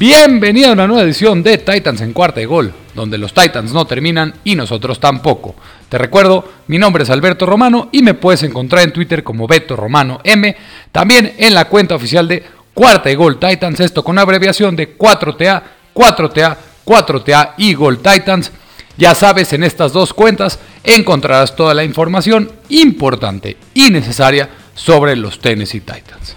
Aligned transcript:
Bienvenido 0.00 0.70
a 0.70 0.72
una 0.72 0.86
nueva 0.86 1.02
edición 1.02 1.42
de 1.42 1.58
Titans 1.58 2.00
en 2.00 2.14
cuarta 2.14 2.40
de 2.40 2.46
gol, 2.46 2.72
donde 2.94 3.18
los 3.18 3.34
Titans 3.34 3.74
no 3.74 3.84
terminan 3.84 4.32
y 4.44 4.54
nosotros 4.54 4.98
tampoco. 4.98 5.54
Te 5.90 5.98
recuerdo, 5.98 6.50
mi 6.68 6.78
nombre 6.78 7.02
es 7.02 7.10
Alberto 7.10 7.44
Romano 7.44 7.90
y 7.92 8.00
me 8.00 8.14
puedes 8.14 8.42
encontrar 8.42 8.82
en 8.82 8.94
Twitter 8.94 9.22
como 9.22 9.46
Beto 9.46 9.76
Romano 9.76 10.18
M, 10.24 10.56
también 10.90 11.34
en 11.36 11.52
la 11.52 11.66
cuenta 11.66 11.96
oficial 11.96 12.26
de 12.26 12.42
Cuarta 12.72 13.10
de 13.10 13.14
Gol 13.14 13.38
Titans, 13.38 13.78
esto 13.78 14.02
con 14.02 14.18
abreviación 14.18 14.74
de 14.74 14.96
4TA, 14.96 15.62
4TA, 15.92 16.56
4TA 16.86 17.50
y 17.58 17.74
Gol 17.74 17.98
Titans. 17.98 18.52
Ya 18.96 19.14
sabes, 19.14 19.52
en 19.52 19.64
estas 19.64 19.92
dos 19.92 20.14
cuentas 20.14 20.60
encontrarás 20.82 21.54
toda 21.54 21.74
la 21.74 21.84
información 21.84 22.50
importante 22.70 23.58
y 23.74 23.90
necesaria 23.90 24.48
sobre 24.74 25.14
los 25.14 25.40
Tennessee 25.40 25.80
Titans. 25.80 26.36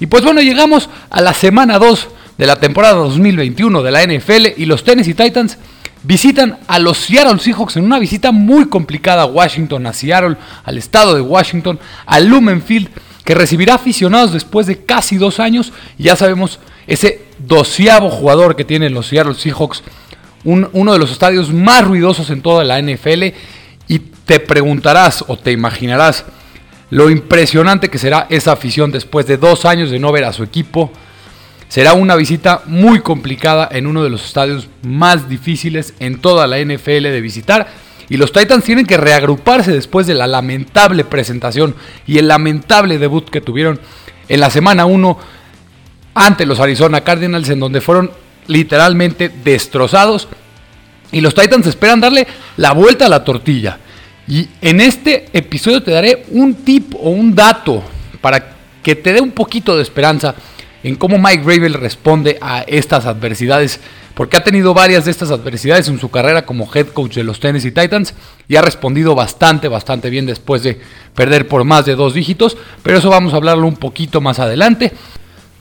Y 0.00 0.06
pues 0.06 0.24
bueno, 0.24 0.40
llegamos 0.40 0.88
a 1.10 1.20
la 1.20 1.34
semana 1.34 1.78
2 1.78 2.08
de 2.38 2.46
la 2.46 2.56
temporada 2.56 2.94
2021 2.94 3.82
de 3.82 3.90
la 3.90 4.04
NFL 4.04 4.46
y 4.56 4.66
los 4.66 4.84
Tennessee 4.84 5.14
Titans 5.14 5.58
visitan 6.02 6.58
a 6.66 6.78
los 6.78 6.98
Seattle 6.98 7.38
Seahawks 7.38 7.76
en 7.76 7.84
una 7.84 7.98
visita 7.98 8.32
muy 8.32 8.68
complicada 8.68 9.22
a 9.22 9.26
Washington, 9.26 9.86
a 9.86 9.92
Seattle, 9.92 10.36
al 10.64 10.78
estado 10.78 11.14
de 11.14 11.20
Washington, 11.20 11.78
al 12.06 12.26
Lumen 12.26 12.62
Field, 12.62 12.88
que 13.24 13.34
recibirá 13.34 13.74
aficionados 13.74 14.32
después 14.32 14.66
de 14.66 14.84
casi 14.84 15.16
dos 15.16 15.38
años. 15.38 15.72
Ya 15.98 16.16
sabemos, 16.16 16.58
ese 16.86 17.22
doceavo 17.38 18.10
jugador 18.10 18.56
que 18.56 18.64
tienen 18.64 18.94
los 18.94 19.06
Seattle 19.06 19.34
Seahawks, 19.34 19.82
uno 20.44 20.92
de 20.92 20.98
los 20.98 21.12
estadios 21.12 21.52
más 21.52 21.84
ruidosos 21.84 22.30
en 22.30 22.42
toda 22.42 22.64
la 22.64 22.82
NFL. 22.82 23.24
Y 23.86 23.98
te 24.24 24.40
preguntarás 24.40 25.24
o 25.28 25.36
te 25.36 25.52
imaginarás 25.52 26.24
lo 26.90 27.10
impresionante 27.10 27.88
que 27.88 27.98
será 27.98 28.26
esa 28.28 28.52
afición 28.52 28.90
después 28.90 29.26
de 29.26 29.36
dos 29.36 29.64
años 29.64 29.90
de 29.90 29.98
no 29.98 30.12
ver 30.12 30.24
a 30.24 30.32
su 30.32 30.42
equipo 30.42 30.90
Será 31.72 31.94
una 31.94 32.16
visita 32.16 32.60
muy 32.66 33.00
complicada 33.00 33.66
en 33.72 33.86
uno 33.86 34.04
de 34.04 34.10
los 34.10 34.26
estadios 34.26 34.68
más 34.82 35.30
difíciles 35.30 35.94
en 36.00 36.20
toda 36.20 36.46
la 36.46 36.62
NFL 36.62 37.04
de 37.04 37.20
visitar. 37.22 37.66
Y 38.10 38.18
los 38.18 38.30
Titans 38.30 38.62
tienen 38.62 38.84
que 38.84 38.98
reagruparse 38.98 39.72
después 39.72 40.06
de 40.06 40.12
la 40.12 40.26
lamentable 40.26 41.02
presentación 41.02 41.74
y 42.06 42.18
el 42.18 42.28
lamentable 42.28 42.98
debut 42.98 43.26
que 43.30 43.40
tuvieron 43.40 43.80
en 44.28 44.40
la 44.40 44.50
semana 44.50 44.84
1 44.84 45.18
ante 46.12 46.44
los 46.44 46.60
Arizona 46.60 47.00
Cardinals, 47.00 47.48
en 47.48 47.60
donde 47.60 47.80
fueron 47.80 48.10
literalmente 48.48 49.30
destrozados. 49.42 50.28
Y 51.10 51.22
los 51.22 51.34
Titans 51.34 51.66
esperan 51.66 52.02
darle 52.02 52.26
la 52.58 52.72
vuelta 52.72 53.06
a 53.06 53.08
la 53.08 53.24
tortilla. 53.24 53.78
Y 54.28 54.46
en 54.60 54.82
este 54.82 55.30
episodio 55.32 55.82
te 55.82 55.92
daré 55.92 56.26
un 56.32 56.52
tip 56.52 56.94
o 56.96 57.08
un 57.08 57.34
dato 57.34 57.82
para 58.20 58.56
que 58.82 58.94
te 58.94 59.14
dé 59.14 59.22
un 59.22 59.30
poquito 59.30 59.74
de 59.74 59.82
esperanza 59.82 60.34
en 60.82 60.96
cómo 60.96 61.18
Mike 61.18 61.44
Gravel 61.44 61.74
responde 61.74 62.38
a 62.40 62.62
estas 62.62 63.06
adversidades, 63.06 63.80
porque 64.14 64.36
ha 64.36 64.44
tenido 64.44 64.74
varias 64.74 65.04
de 65.04 65.10
estas 65.10 65.30
adversidades 65.30 65.88
en 65.88 65.98
su 65.98 66.10
carrera 66.10 66.44
como 66.44 66.68
head 66.72 66.88
coach 66.88 67.14
de 67.14 67.24
los 67.24 67.40
Tennessee 67.40 67.70
Titans 67.70 68.14
y 68.48 68.56
ha 68.56 68.62
respondido 68.62 69.14
bastante, 69.14 69.68
bastante 69.68 70.10
bien 70.10 70.26
después 70.26 70.62
de 70.62 70.80
perder 71.14 71.48
por 71.48 71.64
más 71.64 71.86
de 71.86 71.94
dos 71.94 72.14
dígitos, 72.14 72.56
pero 72.82 72.98
eso 72.98 73.10
vamos 73.10 73.32
a 73.32 73.36
hablarlo 73.36 73.66
un 73.66 73.76
poquito 73.76 74.20
más 74.20 74.38
adelante. 74.38 74.92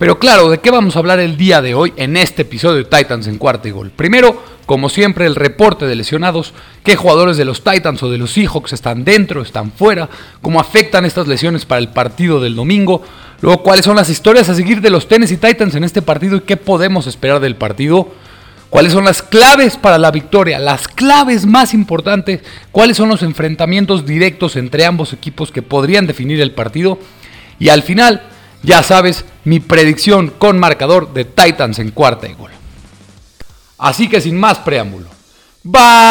Pero 0.01 0.17
claro, 0.17 0.49
¿de 0.49 0.57
qué 0.57 0.71
vamos 0.71 0.95
a 0.95 0.99
hablar 0.99 1.19
el 1.19 1.37
día 1.37 1.61
de 1.61 1.75
hoy 1.75 1.93
en 1.95 2.17
este 2.17 2.41
episodio 2.41 2.77
de 2.77 2.85
Titans 2.85 3.27
en 3.27 3.37
cuarto 3.37 3.67
y 3.67 3.71
gol? 3.71 3.91
Primero, 3.91 4.41
como 4.65 4.89
siempre, 4.89 5.27
el 5.27 5.35
reporte 5.35 5.85
de 5.85 5.95
lesionados, 5.95 6.55
qué 6.83 6.95
jugadores 6.95 7.37
de 7.37 7.45
los 7.45 7.63
Titans 7.63 8.01
o 8.01 8.09
de 8.09 8.17
los 8.17 8.31
Seahawks 8.31 8.73
están 8.73 9.03
dentro, 9.03 9.43
están 9.43 9.71
fuera, 9.71 10.09
cómo 10.41 10.59
afectan 10.59 11.05
estas 11.05 11.27
lesiones 11.27 11.65
para 11.65 11.79
el 11.79 11.89
partido 11.89 12.39
del 12.39 12.55
domingo, 12.55 13.03
luego 13.41 13.63
cuáles 13.63 13.85
son 13.85 13.95
las 13.95 14.09
historias 14.09 14.49
a 14.49 14.55
seguir 14.55 14.81
de 14.81 14.89
los 14.89 15.07
Tennessee 15.07 15.37
Titans 15.37 15.75
en 15.75 15.83
este 15.83 16.01
partido 16.01 16.37
y 16.37 16.41
qué 16.41 16.57
podemos 16.57 17.07
esperar 17.07 17.39
del 17.39 17.55
partido, 17.55 18.13
cuáles 18.69 18.93
son 18.93 19.05
las 19.05 19.21
claves 19.21 19.77
para 19.77 19.97
la 19.97 20.11
victoria, 20.11 20.59
las 20.59 20.87
claves 20.87 21.45
más 21.45 21.73
importantes, 21.73 22.41
cuáles 22.71 22.97
son 22.97 23.09
los 23.09 23.23
enfrentamientos 23.23 24.05
directos 24.05 24.55
entre 24.55 24.85
ambos 24.85 25.13
equipos 25.13 25.51
que 25.51 25.61
podrían 25.61 26.07
definir 26.07 26.39
el 26.41 26.51
partido 26.51 26.99
y 27.59 27.69
al 27.69 27.83
final 27.83 28.23
ya 28.63 28.83
sabes, 28.83 29.25
mi 29.43 29.59
predicción 29.59 30.31
con 30.37 30.59
marcador 30.59 31.13
de 31.13 31.25
Titans 31.25 31.79
en 31.79 31.91
cuarta 31.91 32.27
y 32.27 32.33
gol. 32.33 32.51
Así 33.77 34.07
que 34.07 34.21
sin 34.21 34.39
más 34.39 34.59
preámbulo, 34.59 35.07
¡vámonos! 35.63 36.01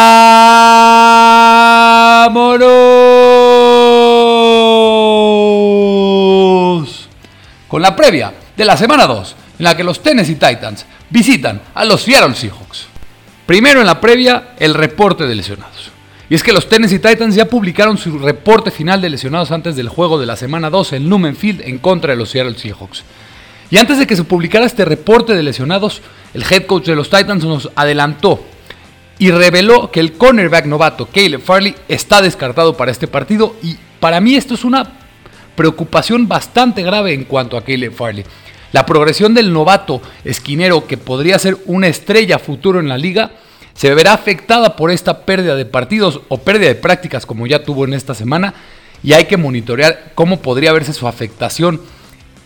Con 7.71 7.83
la 7.83 7.95
previa 7.95 8.35
de 8.57 8.65
la 8.65 8.77
semana 8.77 9.07
2, 9.07 9.37
en 9.61 9.65
la 9.65 9.77
que 9.77 9.85
los 9.85 10.03
Tennessee 10.03 10.35
Titans 10.35 10.85
visitan 11.09 11.63
a 11.73 11.85
los 11.85 12.03
Seattle 12.03 12.35
Seahawks. 12.35 12.87
Primero 13.47 13.79
en 13.81 13.87
la 13.87 14.01
previa, 14.01 14.55
el 14.59 14.75
reporte 14.75 15.25
de 15.25 15.37
lesionados. 15.37 15.93
Y 16.29 16.35
es 16.35 16.43
que 16.43 16.53
los 16.53 16.69
Tennessee 16.69 16.99
Titans 16.99 17.37
ya 17.37 17.45
publicaron 17.45 17.97
su 17.97 18.19
reporte 18.19 18.73
final 18.73 19.01
de 19.01 19.11
lesionados 19.11 19.53
antes 19.53 19.77
del 19.77 19.89
juego 19.89 20.19
de 20.19 20.27
la 20.27 20.35
semana 20.35 20.69
2 20.69 20.95
en 20.95 21.09
Lumen 21.09 21.37
Field 21.37 21.61
en 21.61 21.79
contra 21.79 22.11
de 22.11 22.17
los 22.17 22.31
Seattle 22.31 22.59
Seahawks. 22.59 23.05
Y 23.71 23.77
antes 23.77 24.01
de 24.01 24.07
que 24.09 24.17
se 24.17 24.25
publicara 24.25 24.67
este 24.67 24.85
reporte 24.85 25.35
de 25.37 25.43
lesionados, 25.45 26.03
el 26.35 26.43
head 26.43 26.67
coach 26.67 26.87
de 26.87 26.97
los 26.97 27.09
Titans 27.09 27.45
nos 27.45 27.71
adelantó 27.77 28.45
y 29.21 29.31
reveló 29.31 29.93
que 29.93 30.01
el 30.01 30.15
cornerback 30.15 30.67
novato 30.67 31.07
Caleb 31.07 31.41
Farley 31.41 31.77
está 31.87 32.21
descartado 32.21 32.77
para 32.77 32.91
este 32.91 33.07
partido 33.07 33.55
y 33.63 33.77
para 34.01 34.21
mí 34.21 34.35
esto 34.35 34.55
es 34.55 34.65
una 34.65 35.00
preocupación 35.57 36.29
bastante 36.29 36.83
grave 36.83 37.13
en 37.13 37.25
cuanto 37.25 37.57
a 37.57 37.65
Caleb 37.65 37.93
Farley. 37.93 38.25
La 38.73 38.87
progresión 38.87 39.35
del 39.35 39.53
novato 39.53 40.01
esquinero 40.25 40.87
que 40.87 40.97
podría 40.97 41.39
ser 41.39 41.57
una 41.67 41.89
estrella 41.89 42.39
futuro 42.39 42.79
en 42.79 42.89
la 42.89 42.99
liga 42.99 43.33
se 43.75 43.93
verá 43.95 44.13
afectada 44.13 44.77
por 44.77 44.91
esta 44.91 45.23
pérdida 45.25 45.57
de 45.57 45.65
partidos 45.65 46.21
o 46.29 46.39
pérdida 46.39 46.69
de 46.69 46.75
prácticas 46.75 47.27
como 47.27 47.47
ya 47.47 47.65
tuvo 47.65 47.85
en 47.85 47.95
esta 47.95 48.15
semana 48.15 48.55
y 49.03 49.13
hay 49.13 49.25
que 49.25 49.37
monitorear 49.37 50.13
cómo 50.15 50.41
podría 50.41 50.73
verse 50.73 50.93
su 50.93 51.09
afectación 51.09 51.81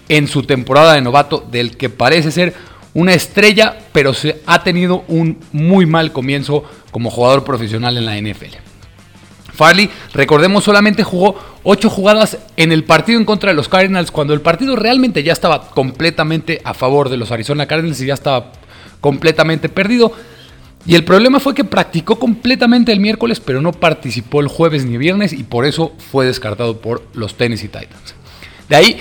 en 0.09 0.29
su 0.29 0.45
temporada 0.45 0.95
de 0.95 1.03
novato 1.03 1.47
del 1.51 1.77
que 1.77 1.91
parece 1.91 2.31
ser 2.31 2.55
una 2.95 3.15
estrella 3.15 3.77
pero 3.93 4.15
se 4.15 4.41
ha 4.47 4.63
tenido 4.63 5.05
un 5.09 5.39
muy 5.53 5.87
mal 5.87 6.13
comienzo 6.13 6.65
como 6.91 7.11
jugador 7.11 7.45
profesional 7.45 7.99
en 7.99 8.07
la 8.07 8.17
NFL. 8.17 8.74
Farley, 9.55 9.89
recordemos, 10.13 10.65
solamente 10.65 11.05
jugó 11.05 11.39
8 11.63 11.89
jugadas 11.89 12.39
en 12.57 12.73
el 12.73 12.85
partido 12.85 13.19
en 13.19 13.25
contra 13.25 13.51
de 13.51 13.57
los 13.57 13.69
Cardinals 13.69 14.11
cuando 14.11 14.35
el 14.35 14.41
partido 14.41 14.77
realmente 14.77 15.23
ya 15.23 15.33
estaba 15.33 15.71
completamente 15.71 16.61
a 16.65 16.75
favor 16.75 17.09
de 17.09 17.17
los 17.17 17.31
Arizona 17.31 17.67
Cardinals 17.67 18.01
y 18.01 18.07
ya 18.07 18.15
estaba 18.15 18.53
completamente 19.01 19.69
perdido. 19.69 20.13
Y 20.87 20.97
el 20.97 21.05
problema 21.05 21.41
fue 21.41 21.55
que 21.55 21.65
practicó 21.65 22.19
completamente 22.19 22.93
el 22.93 23.01
miércoles, 23.01 23.41
pero 23.41 23.63
no 23.63 23.73
participó 23.73 24.41
el 24.41 24.49
jueves 24.49 24.85
ni 24.85 24.99
viernes 24.99 25.33
y 25.33 25.45
por 25.45 25.65
eso 25.65 25.93
fue 26.11 26.27
descartado 26.27 26.79
por 26.79 27.03
los 27.15 27.37
Tennessee 27.37 27.69
Titans. 27.69 28.15
De 28.69 28.77
ahí, 28.77 29.01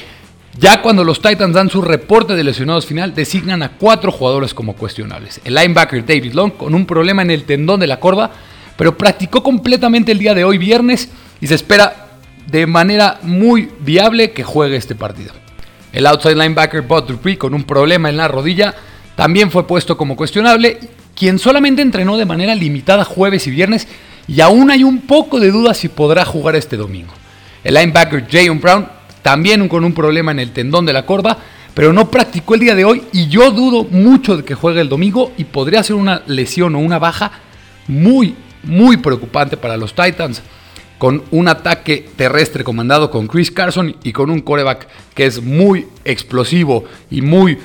ya 0.58 0.82
cuando 0.82 1.04
los 1.04 1.22
Titans 1.22 1.54
dan 1.54 1.70
su 1.70 1.82
reporte 1.82 2.36
de 2.36 2.44
lesionados 2.44 2.86
final, 2.86 3.16
designan 3.16 3.64
a 3.64 3.74
cuatro 3.78 4.12
jugadores 4.12 4.54
como 4.54 4.76
cuestionables. 4.76 5.42
El 5.44 5.56
linebacker 5.56 6.06
David 6.06 6.34
Long 6.34 6.52
con 6.52 6.76
un 6.76 6.86
problema 6.86 7.22
en 7.22 7.32
el 7.32 7.44
tendón 7.44 7.80
de 7.80 7.88
la 7.88 8.00
corva, 8.00 8.32
pero 8.78 8.98
practicó 8.98 9.44
completamente 9.44 10.12
el 10.12 10.20
día 10.20 10.34
de 10.34 10.44
hoy 10.44 10.58
viernes 10.58 11.10
y 11.42 11.48
se 11.48 11.56
espera 11.56 12.08
de 12.48 12.68
manera 12.68 13.20
muy 13.22 13.70
viable 13.80 14.32
que 14.32 14.44
juegue 14.44 14.76
este 14.76 14.96
partido. 14.96 15.32
El 15.92 16.08
outside 16.08 16.36
linebacker 16.36 16.82
Bud 16.82 17.04
Dupree 17.04 17.38
con 17.38 17.54
un 17.54 17.64
problema 17.64 18.10
en 18.10 18.18
la 18.18 18.28
rodilla 18.28 18.74
también 19.16 19.52
fue 19.52 19.68
puesto 19.68 19.96
como 19.96 20.16
cuestionable 20.16 20.80
quien 21.16 21.38
solamente 21.38 21.82
entrenó 21.82 22.18
de 22.18 22.26
manera 22.26 22.56
limitada 22.56 23.06
jueves 23.06 23.46
y 23.48 23.52
viernes 23.52 23.88
y 24.28 24.42
aún 24.42 24.72
hay 24.72 24.84
un 24.84 25.02
poco 25.02 25.40
de 25.40 25.52
duda 25.52 25.74
si 25.74 25.90
podrá 25.90 26.26
jugar 26.26 26.56
este 26.56 26.78
domingo. 26.78 27.14
El 27.64 27.76
linebacker 27.76 28.28
Jayon 28.30 28.60
Brown 28.60 28.88
también 29.22 29.68
con 29.68 29.84
un 29.86 29.94
problema 29.94 30.32
en 30.32 30.40
el 30.40 30.52
tendón 30.52 30.86
de 30.86 30.94
la 30.94 31.06
corva, 31.06 31.38
pero 31.74 31.94
no 31.94 32.12
practicó 32.12 32.56
el 32.56 32.62
día 32.62 32.76
de 32.76 32.86
hoy 32.86 33.04
y 33.14 33.28
yo 33.28 33.52
dudo 33.52 33.86
mucho 33.86 34.38
de 34.38 34.44
que 34.44 34.56
juegue 34.56 34.82
el 34.82 34.90
domingo 34.90 35.32
y 35.38 35.46
podría 35.46 35.84
ser 35.84 35.96
una 35.96 36.22
lesión 36.28 36.76
o 36.76 36.80
una 36.80 37.00
baja 37.00 37.32
muy, 37.88 38.36
muy 38.64 38.98
preocupante 38.98 39.58
para 39.58 39.78
los 39.78 39.94
Titans 39.94 40.42
con 40.98 41.24
un 41.32 41.48
ataque 41.48 42.10
terrestre 42.16 42.64
comandado 42.64 43.12
con 43.12 43.28
Chris 43.28 43.52
Carson 43.52 43.96
y 44.04 44.14
con 44.14 44.30
un 44.30 44.42
coreback 44.42 44.88
que 45.14 45.26
es 45.26 45.42
muy 45.42 45.88
explosivo 46.06 46.86
y 47.12 47.22
muy 47.22 47.58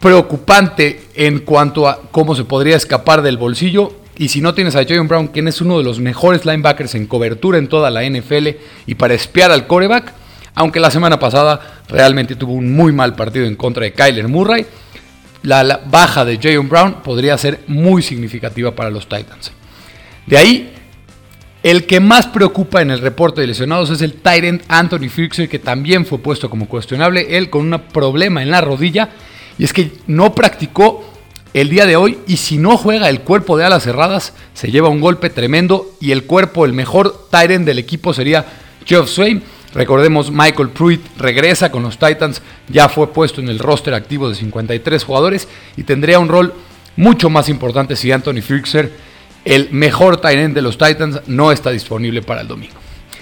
preocupante 0.00 1.02
en 1.14 1.40
cuanto 1.40 1.88
a 1.88 2.00
cómo 2.10 2.34
se 2.34 2.44
podría 2.44 2.76
escapar 2.76 3.22
del 3.22 3.36
bolsillo. 3.36 3.92
Y 4.16 4.28
si 4.28 4.40
no 4.40 4.54
tienes 4.54 4.76
a 4.76 4.84
Jayon 4.84 5.08
Brown, 5.08 5.28
quien 5.28 5.46
es 5.46 5.60
uno 5.60 5.78
de 5.78 5.84
los 5.84 6.00
mejores 6.00 6.44
linebackers 6.44 6.94
en 6.94 7.06
cobertura 7.06 7.58
en 7.58 7.68
toda 7.68 7.90
la 7.90 8.08
NFL 8.08 8.48
y 8.86 8.94
para 8.94 9.14
espiar 9.14 9.50
al 9.50 9.66
coreback, 9.66 10.12
aunque 10.54 10.80
la 10.80 10.90
semana 10.90 11.20
pasada 11.20 11.82
realmente 11.88 12.34
tuvo 12.34 12.54
un 12.54 12.74
muy 12.74 12.92
mal 12.92 13.14
partido 13.14 13.46
en 13.46 13.56
contra 13.56 13.84
de 13.84 13.92
Kyler 13.92 14.26
Murray, 14.26 14.66
la, 15.42 15.82
baja 15.86 16.24
de 16.24 16.38
Jayon 16.38 16.68
Brown 16.68 16.94
podría 17.04 17.38
ser 17.38 17.60
muy 17.68 18.02
significativa 18.02 18.74
para 18.74 18.90
los 18.90 19.08
Titans. 19.08 19.52
De 20.28 20.36
ahí, 20.36 20.74
el 21.62 21.86
que 21.86 22.00
más 22.00 22.26
preocupa 22.26 22.82
en 22.82 22.90
el 22.90 23.00
reporte 23.00 23.40
de 23.40 23.46
lesionados 23.46 23.88
es 23.88 24.02
el 24.02 24.12
Tyrant 24.12 24.62
Anthony 24.68 25.08
Fuchs, 25.08 25.48
que 25.48 25.58
también 25.58 26.04
fue 26.04 26.18
puesto 26.18 26.50
como 26.50 26.68
cuestionable, 26.68 27.38
él 27.38 27.48
con 27.48 27.72
un 27.72 27.80
problema 27.80 28.42
en 28.42 28.50
la 28.50 28.60
rodilla 28.60 29.08
y 29.58 29.64
es 29.64 29.72
que 29.72 29.90
no 30.06 30.34
practicó 30.34 31.02
el 31.54 31.70
día 31.70 31.86
de 31.86 31.96
hoy 31.96 32.18
y 32.26 32.36
si 32.36 32.58
no 32.58 32.76
juega 32.76 33.08
el 33.08 33.22
cuerpo 33.22 33.56
de 33.56 33.64
alas 33.64 33.84
cerradas, 33.84 34.34
se 34.52 34.70
lleva 34.70 34.90
un 34.90 35.00
golpe 35.00 35.30
tremendo 35.30 35.94
y 35.98 36.12
el 36.12 36.24
cuerpo, 36.24 36.66
el 36.66 36.74
mejor 36.74 37.28
Tyrant 37.30 37.64
del 37.64 37.78
equipo 37.78 38.12
sería 38.12 38.44
Jeff 38.84 39.08
Swain. 39.08 39.42
Recordemos, 39.72 40.30
Michael 40.30 40.68
Pruitt 40.68 41.00
regresa 41.16 41.70
con 41.70 41.82
los 41.82 41.98
Titans, 41.98 42.42
ya 42.68 42.90
fue 42.90 43.12
puesto 43.14 43.40
en 43.40 43.48
el 43.48 43.58
roster 43.58 43.94
activo 43.94 44.28
de 44.28 44.34
53 44.34 45.04
jugadores 45.04 45.48
y 45.78 45.84
tendría 45.84 46.18
un 46.18 46.28
rol 46.28 46.52
mucho 46.96 47.30
más 47.30 47.48
importante 47.48 47.96
si 47.96 48.12
Anthony 48.12 48.42
Fixer, 48.42 49.07
el 49.44 49.70
mejor 49.70 50.20
Tyrant 50.20 50.54
de 50.54 50.62
los 50.62 50.78
Titans, 50.78 51.20
no 51.26 51.52
está 51.52 51.70
disponible 51.70 52.22
para 52.22 52.42
el 52.42 52.48
domingo. 52.48 52.74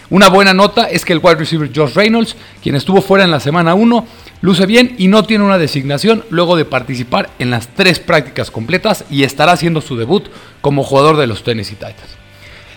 Una 0.09 0.29
buena 0.29 0.55
nota 0.55 0.85
es 0.89 1.05
que 1.05 1.13
el 1.13 1.19
wide 1.21 1.35
receiver 1.35 1.71
Josh 1.75 1.95
Reynolds, 1.95 2.37
quien 2.63 2.77
estuvo 2.77 3.03
fuera 3.03 3.25
en 3.25 3.33
la 3.33 3.41
semana 3.41 3.75
1, 3.75 4.07
luce 4.41 4.65
bien 4.65 4.95
y 4.99 5.09
no 5.09 5.25
tiene 5.25 5.45
una 5.45 5.59
designación 5.59 6.25
luego 6.31 6.57
de 6.57 6.65
participar 6.65 7.31
en 7.41 7.51
las 7.51 7.69
tres 7.69 7.99
prácticas 7.99 8.53
completas 8.53 9.05
y 9.11 9.25
estará 9.25 9.53
haciendo 9.53 9.81
su 9.81 9.97
debut 9.97 10.29
como 10.61 10.85
jugador 10.85 11.17
de 11.17 11.27
los 11.27 11.43
Tennessee 11.43 11.75
Titans. 11.75 12.17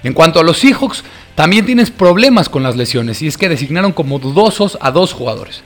En 0.01 0.13
cuanto 0.13 0.39
a 0.39 0.43
los 0.43 0.57
Seahawks, 0.57 1.03
también 1.35 1.67
tienes 1.67 1.91
problemas 1.91 2.49
con 2.49 2.63
las 2.63 2.75
lesiones 2.75 3.21
y 3.21 3.27
es 3.27 3.37
que 3.37 3.49
designaron 3.49 3.91
como 3.91 4.17
dudosos 4.17 4.79
a 4.81 4.89
dos 4.89 5.13
jugadores. 5.13 5.61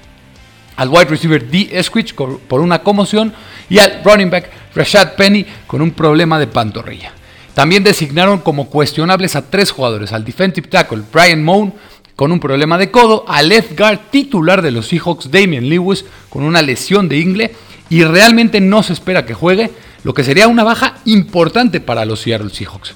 Al 0.76 0.90
wide 0.90 1.06
receiver 1.06 1.50
D. 1.50 1.70
Esquich 1.72 2.14
por 2.14 2.60
una 2.60 2.80
conmoción 2.80 3.32
y 3.70 3.78
al 3.78 4.02
running 4.04 4.32
back 4.32 4.50
Rashad 4.76 5.14
Penny 5.14 5.46
con 5.66 5.82
un 5.82 5.92
problema 5.92 6.40
de 6.40 6.48
pantorrilla. 6.48 7.14
También 7.54 7.84
designaron 7.84 8.40
como 8.40 8.70
cuestionables 8.70 9.36
a 9.36 9.50
tres 9.50 9.72
jugadores, 9.72 10.12
al 10.12 10.26
defensive 10.26 10.68
tackle 10.68 11.04
Brian 11.12 11.44
Moan 11.44 11.74
con 12.16 12.32
un 12.32 12.40
problema 12.40 12.78
de 12.78 12.92
codo, 12.92 13.26
al 13.28 13.50
left 13.50 13.78
guard 13.78 14.00
titular 14.12 14.62
de 14.62 14.72
los 14.72 14.88
Seahawks 14.88 15.32
Damian 15.32 15.70
Lewis 15.70 16.06
con 16.30 16.44
una 16.44 16.62
lesión 16.62 17.10
de 17.10 17.18
ingle 17.18 17.56
y 17.90 18.04
realmente 18.04 18.60
no 18.60 18.82
se 18.84 18.94
espera 18.94 19.26
que 19.26 19.34
juegue, 19.34 19.72
lo 20.04 20.14
que 20.14 20.24
sería 20.24 20.48
una 20.48 20.64
baja 20.64 20.98
importante 21.06 21.80
para 21.80 22.06
los 22.06 22.22
Seattle 22.22 22.50
Seahawks. 22.50 22.96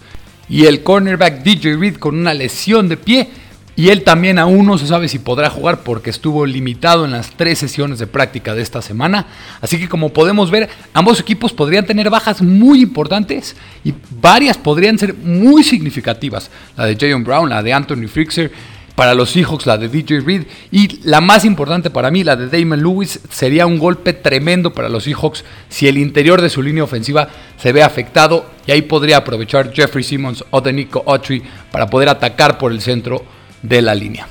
Y 0.50 0.66
el 0.66 0.82
cornerback 0.82 1.44
DJ 1.44 1.76
Reed 1.78 1.98
con 1.98 2.18
una 2.18 2.34
lesión 2.34 2.90
de 2.90 2.98
pie 2.98 3.30
y 3.78 3.90
él 3.90 4.04
también 4.04 4.40
aún 4.40 4.66
no 4.66 4.80
se 4.80 4.88
sabe 4.88 5.08
si 5.08 5.20
podrá 5.20 5.52
jugar 5.52 5.82
porque 5.84 6.10
estuvo 6.10 6.48
limitado 6.48 7.06
en 7.06 7.12
las 7.12 7.30
tres 7.30 7.60
sesiones 7.60 8.00
de 8.00 8.08
práctica 8.08 8.56
de 8.56 8.64
esta 8.64 8.82
semana. 8.82 9.28
Así 9.62 9.78
que 9.78 9.88
como 9.88 10.10
podemos 10.10 10.50
ver, 10.50 10.68
ambos 10.94 11.20
equipos 11.20 11.54
podrían 11.54 11.86
tener 11.86 12.10
bajas 12.10 12.42
muy 12.42 12.82
importantes 12.82 13.56
y 13.84 13.94
varias 14.20 14.58
podrían 14.58 14.98
ser 14.98 15.14
muy 15.14 15.64
significativas. 15.64 16.50
La 16.76 16.88
de 16.88 16.96
Jayon 16.96 17.24
Brown, 17.24 17.50
la 17.50 17.62
de 17.62 17.72
Anthony 17.72 18.08
Frixer, 18.08 18.52
para 18.96 19.14
los 19.14 19.30
Seahawks 19.30 19.68
la 19.68 19.78
de 19.78 19.90
DJ 19.90 20.22
Reed 20.22 20.48
y 20.72 21.02
la 21.04 21.22
más 21.22 21.46
importante 21.46 21.92
para 21.92 22.10
mí, 22.10 22.24
la 22.24 22.36
de 22.36 22.48
Damon 22.48 22.82
Lewis, 22.82 23.20
sería 23.30 23.68
un 23.68 23.78
golpe 23.78 24.14
tremendo 24.14 24.74
para 24.74 24.90
los 24.90 25.04
Seahawks 25.04 25.46
si 25.70 25.88
el 25.88 26.00
interior 26.00 26.42
de 26.42 26.50
su 26.50 26.64
línea 26.64 26.84
ofensiva 26.84 27.30
se 27.58 27.72
ve 27.74 27.84
afectado 27.84 28.48
y 28.66 28.72
ahí 28.72 28.82
podría 28.82 29.18
aprovechar 29.18 29.72
Jeffrey 29.72 30.04
Simmons 30.04 30.44
o 30.50 30.62
de 30.62 30.74
Nico 30.74 31.04
Autry 31.06 31.44
para 31.72 31.86
poder 31.86 32.10
atacar 32.10 32.58
por 32.58 32.72
el 32.72 32.82
centro 32.82 33.37
de 33.68 33.82
la 33.82 33.96
línea. 33.96 34.28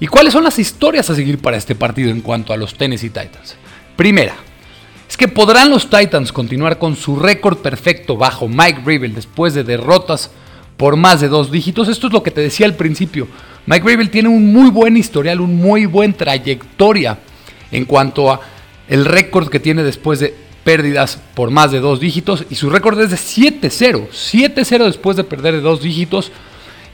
¿Y 0.00 0.06
cuáles 0.06 0.32
son 0.32 0.44
las 0.44 0.58
historias 0.58 1.08
a 1.10 1.14
seguir 1.14 1.38
para 1.38 1.56
este 1.56 1.74
partido 1.74 2.10
en 2.10 2.20
cuanto 2.20 2.52
a 2.52 2.56
los 2.56 2.74
Tennessee 2.74 3.08
Titans? 3.10 3.56
Primera, 3.96 4.34
es 5.08 5.16
que 5.16 5.28
podrán 5.28 5.70
los 5.70 5.88
Titans 5.88 6.32
continuar 6.32 6.78
con 6.78 6.96
su 6.96 7.16
récord 7.16 7.58
perfecto 7.58 8.16
bajo 8.16 8.48
Mike 8.48 8.80
Rabel 8.84 9.14
después 9.14 9.54
de 9.54 9.64
derrotas 9.64 10.30
por 10.76 10.96
más 10.96 11.20
de 11.20 11.28
dos 11.28 11.50
dígitos. 11.50 11.88
Esto 11.88 12.08
es 12.08 12.12
lo 12.12 12.22
que 12.22 12.30
te 12.30 12.40
decía 12.40 12.66
al 12.66 12.74
principio. 12.74 13.28
Mike 13.66 13.88
Rabel 13.88 14.10
tiene 14.10 14.28
un 14.28 14.52
muy 14.52 14.70
buen 14.70 14.96
historial, 14.96 15.40
un 15.40 15.56
muy 15.56 15.86
buen 15.86 16.14
trayectoria 16.14 17.18
en 17.70 17.84
cuanto 17.84 18.30
a 18.30 18.40
el 18.88 19.04
récord 19.04 19.48
que 19.48 19.60
tiene 19.60 19.82
después 19.82 20.20
de 20.20 20.34
pérdidas 20.64 21.18
por 21.34 21.50
más 21.50 21.70
de 21.70 21.80
dos 21.80 22.00
dígitos 22.00 22.44
y 22.50 22.54
su 22.54 22.70
récord 22.70 23.00
es 23.00 23.10
de 23.10 23.16
7-0. 23.16 24.08
7-0 24.10 24.84
después 24.84 25.16
de 25.16 25.24
perder 25.24 25.54
de 25.54 25.60
dos 25.60 25.82
dígitos. 25.82 26.32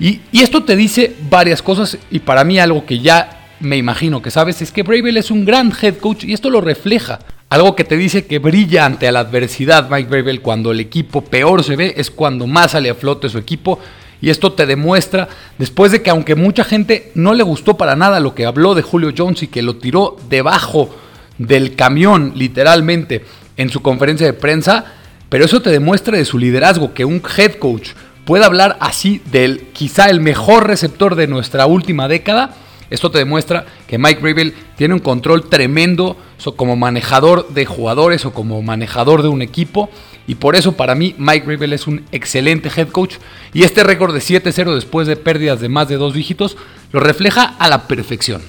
Y, 0.01 0.23
esto 0.33 0.65
te 0.65 0.77
dice 0.77 1.15
varias 1.29 1.61
cosas 1.61 1.99
y 2.11 2.21
para 2.21 2.43
mí 2.43 2.59
algo 2.59 2.87
que 2.87 3.01
ya 3.01 3.49
me 3.61 3.77
imagino 3.77 4.23
que 4.23 4.31
sabes 4.31 4.63
es 4.63 4.73
que 4.73 4.83
Bravel 4.83 5.19
es 5.19 5.31
un 5.31 5.45
gran 5.45 5.71
head 5.81 5.97
coach 5.97 6.25
y 6.25 6.33
esto 6.33 6.49
lo 6.49 6.63
refleja. 6.63 7.19
Algo 7.51 7.77
que 7.77 7.85
te 7.85 7.99
dice 7.99 8.25
que 8.27 8.39
brilla 8.39 8.87
ante 8.87 9.13
la 9.13 9.21
adversidad 9.21 9.91
Mike 9.91 10.09
Bravel 10.09 10.41
cuando 10.41 10.73
el 10.73 10.81
equipo 10.81 11.23
peor 11.23 11.63
se 11.63 11.77
ve 11.77 11.95
es 11.99 12.11
cuando 12.11 12.47
más 12.47 12.71
sale 12.71 12.89
a 12.89 12.95
flote 12.95 13.29
su 13.29 13.37
equipo 13.37 13.79
y 14.23 14.31
esto 14.31 14.53
te 14.53 14.65
demuestra 14.65 15.29
después 15.59 15.93
de 15.93 16.01
que 16.01 16.11
aunque 16.11 16.35
mucha 16.35 16.65
gente 16.65 17.13
no 17.15 17.35
le 17.35 17.43
gustó 17.43 17.77
para 17.77 17.97
nada 17.97 18.21
lo 18.21 18.35
que 18.35 18.47
habló 18.47 18.75
de 18.75 18.83
Julio 18.83 19.13
Jones 19.17 19.43
y 19.43 19.49
que 19.49 19.63
lo 19.63 19.77
tiró 19.77 20.17
debajo 20.31 20.95
del 21.37 21.75
camión 21.75 22.33
literalmente 22.37 23.25
en 23.59 23.69
su 23.69 23.83
conferencia 23.83 24.27
de 24.27 24.33
prensa, 24.33 24.85
pero 25.29 25.45
eso 25.45 25.61
te 25.61 25.71
demuestra 25.71 26.17
de 26.17 26.25
su 26.25 26.39
liderazgo 26.39 26.95
que 26.95 27.05
un 27.05 27.23
head 27.37 27.55
coach 27.55 27.91
pueda 28.31 28.47
hablar 28.47 28.77
así 28.79 29.21
del 29.33 29.59
quizá 29.73 30.09
el 30.09 30.21
mejor 30.21 30.69
receptor 30.69 31.17
de 31.17 31.27
nuestra 31.27 31.67
última 31.67 32.07
década, 32.07 32.55
esto 32.89 33.11
te 33.11 33.19
demuestra 33.19 33.67
que 33.89 33.99
Mike 33.99 34.21
Rabel 34.23 34.55
tiene 34.77 34.95
un 34.95 35.01
control 35.01 35.49
tremendo 35.49 36.17
como 36.55 36.77
manejador 36.77 37.49
de 37.49 37.67
jugadores 37.67 38.25
o 38.27 38.33
como 38.33 38.63
manejador 38.63 39.23
de 39.23 39.29
un 39.29 39.43
equipo. 39.43 39.91
Y 40.29 40.37
por 40.37 40.55
eso 40.55 40.77
para 40.77 40.95
mí 40.95 41.17
Mike 41.19 41.45
Rabel 41.45 41.73
es 41.73 41.89
un 41.89 42.05
excelente 42.13 42.71
head 42.71 42.91
coach. 42.91 43.17
Y 43.53 43.65
este 43.65 43.83
récord 43.83 44.15
de 44.15 44.21
7-0 44.21 44.77
después 44.77 45.09
de 45.09 45.17
pérdidas 45.17 45.59
de 45.61 45.69
más 45.69 45.89
de 45.89 45.97
dos 45.97 46.15
dígitos 46.15 46.57
lo 46.93 47.01
refleja 47.01 47.57
a 47.59 47.69
la 47.69 47.89
perfección. 47.89 48.43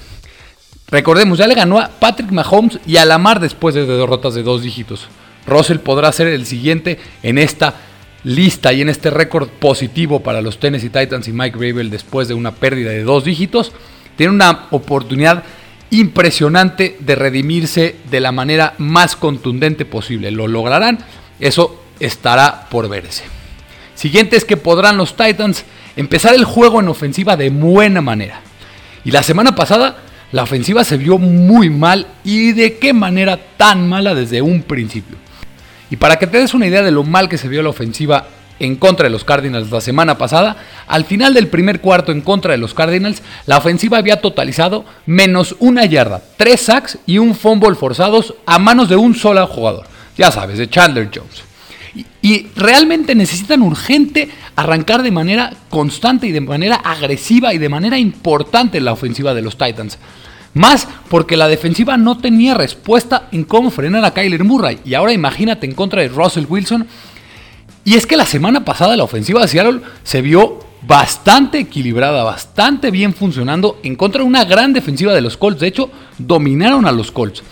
Recordemos, 0.92 1.38
ya 1.38 1.48
le 1.48 1.56
ganó 1.56 1.80
a 1.80 1.88
Patrick 1.88 2.30
Mahomes 2.30 2.78
y 2.86 2.98
a 2.98 3.04
Lamar 3.04 3.40
después 3.40 3.74
de 3.74 3.84
derrotas 3.84 4.34
de 4.34 4.44
dos 4.44 4.62
dígitos. 4.62 5.08
Russell 5.44 5.78
podrá 5.78 6.12
ser 6.12 6.28
el 6.28 6.46
siguiente 6.46 7.00
en 7.24 7.38
esta 7.38 7.74
lista 8.24 8.72
y 8.72 8.80
en 8.80 8.88
este 8.88 9.10
récord 9.10 9.48
positivo 9.48 10.20
para 10.20 10.42
los 10.42 10.58
Tennessee 10.58 10.90
Titans 10.90 11.28
y 11.28 11.32
Mike 11.32 11.58
Rabel 11.58 11.90
después 11.90 12.28
de 12.28 12.34
una 12.34 12.52
pérdida 12.52 12.90
de 12.90 13.02
dos 13.02 13.24
dígitos, 13.24 13.72
tiene 14.16 14.32
una 14.32 14.66
oportunidad 14.70 15.44
impresionante 15.90 16.96
de 17.00 17.14
redimirse 17.14 17.96
de 18.10 18.20
la 18.20 18.32
manera 18.32 18.74
más 18.78 19.16
contundente 19.16 19.84
posible. 19.84 20.30
¿Lo 20.30 20.48
lograrán? 20.48 20.98
Eso 21.38 21.82
estará 22.00 22.68
por 22.70 22.88
verse. 22.88 23.24
Siguiente 23.94 24.36
es 24.36 24.44
que 24.44 24.56
podrán 24.56 24.96
los 24.96 25.16
Titans 25.16 25.64
empezar 25.96 26.34
el 26.34 26.44
juego 26.44 26.80
en 26.80 26.88
ofensiva 26.88 27.36
de 27.36 27.50
buena 27.50 28.00
manera. 28.00 28.40
Y 29.04 29.10
la 29.10 29.22
semana 29.22 29.54
pasada 29.54 29.98
la 30.32 30.44
ofensiva 30.44 30.82
se 30.82 30.96
vio 30.96 31.18
muy 31.18 31.68
mal 31.68 32.06
y 32.24 32.52
de 32.52 32.78
qué 32.78 32.94
manera 32.94 33.38
tan 33.56 33.88
mala 33.88 34.14
desde 34.14 34.40
un 34.40 34.62
principio. 34.62 35.16
Y 35.92 35.96
para 35.96 36.16
que 36.16 36.26
te 36.26 36.38
des 36.38 36.54
una 36.54 36.66
idea 36.66 36.80
de 36.80 36.90
lo 36.90 37.04
mal 37.04 37.28
que 37.28 37.36
se 37.36 37.48
vio 37.48 37.62
la 37.62 37.68
ofensiva 37.68 38.24
en 38.58 38.76
contra 38.76 39.04
de 39.04 39.10
los 39.10 39.24
Cardinals 39.24 39.70
la 39.70 39.82
semana 39.82 40.16
pasada, 40.16 40.56
al 40.86 41.04
final 41.04 41.34
del 41.34 41.48
primer 41.48 41.82
cuarto 41.82 42.12
en 42.12 42.22
contra 42.22 42.52
de 42.52 42.56
los 42.56 42.72
Cardinals, 42.72 43.22
la 43.44 43.58
ofensiva 43.58 43.98
había 43.98 44.22
totalizado 44.22 44.86
menos 45.04 45.54
una 45.58 45.84
yarda, 45.84 46.22
tres 46.38 46.62
sacks 46.62 46.96
y 47.04 47.18
un 47.18 47.34
fumble 47.34 47.74
forzados 47.74 48.32
a 48.46 48.58
manos 48.58 48.88
de 48.88 48.96
un 48.96 49.14
solo 49.14 49.46
jugador. 49.46 49.84
Ya 50.16 50.30
sabes, 50.30 50.56
de 50.56 50.70
Chandler 50.70 51.10
Jones. 51.14 51.44
Y, 51.94 52.06
y, 52.22 52.46
realmente 52.56 53.14
necesitan 53.14 53.60
urgente 53.60 54.30
arrancar 54.56 55.02
de 55.02 55.10
manera 55.10 55.52
constante 55.68 56.26
y 56.26 56.32
de 56.32 56.40
manera 56.40 56.76
agresiva 56.76 57.52
y 57.52 57.58
de 57.58 57.68
manera 57.68 57.98
importante 57.98 58.80
la 58.80 58.92
ofensiva 58.92 59.34
de 59.34 59.42
los 59.42 59.58
Titans. 59.58 59.98
Más 60.54 60.86
porque 61.08 61.36
la 61.36 61.48
defensiva 61.48 61.96
no 61.96 62.18
tenía 62.18 62.54
respuesta 62.54 63.28
en 63.32 63.44
cómo 63.44 63.70
frenar 63.70 64.04
a 64.04 64.12
Kyler 64.12 64.44
Murray. 64.44 64.80
Y 64.84 64.94
ahora 64.94 65.12
imagínate 65.12 65.66
en 65.66 65.74
contra 65.74 66.02
de 66.02 66.08
Russell 66.08 66.46
Wilson. 66.48 66.86
Y 67.84 67.94
es 67.94 68.06
que 68.06 68.16
la 68.16 68.26
semana 68.26 68.64
pasada 68.64 68.96
la 68.96 69.04
ofensiva 69.04 69.40
de 69.40 69.48
Seattle 69.48 69.80
se 70.04 70.22
vio 70.22 70.60
bastante 70.82 71.58
equilibrada, 71.58 72.24
bastante 72.24 72.90
bien 72.90 73.14
funcionando 73.14 73.78
en 73.82 73.96
contra 73.96 74.22
de 74.22 74.28
una 74.28 74.44
gran 74.44 74.72
defensiva 74.72 75.14
de 75.14 75.20
los 75.20 75.36
Colts. 75.36 75.60
De 75.60 75.68
hecho, 75.68 75.90
dominaron 76.18 76.86
a 76.86 76.92
los 76.92 77.10
Colts. 77.10 77.42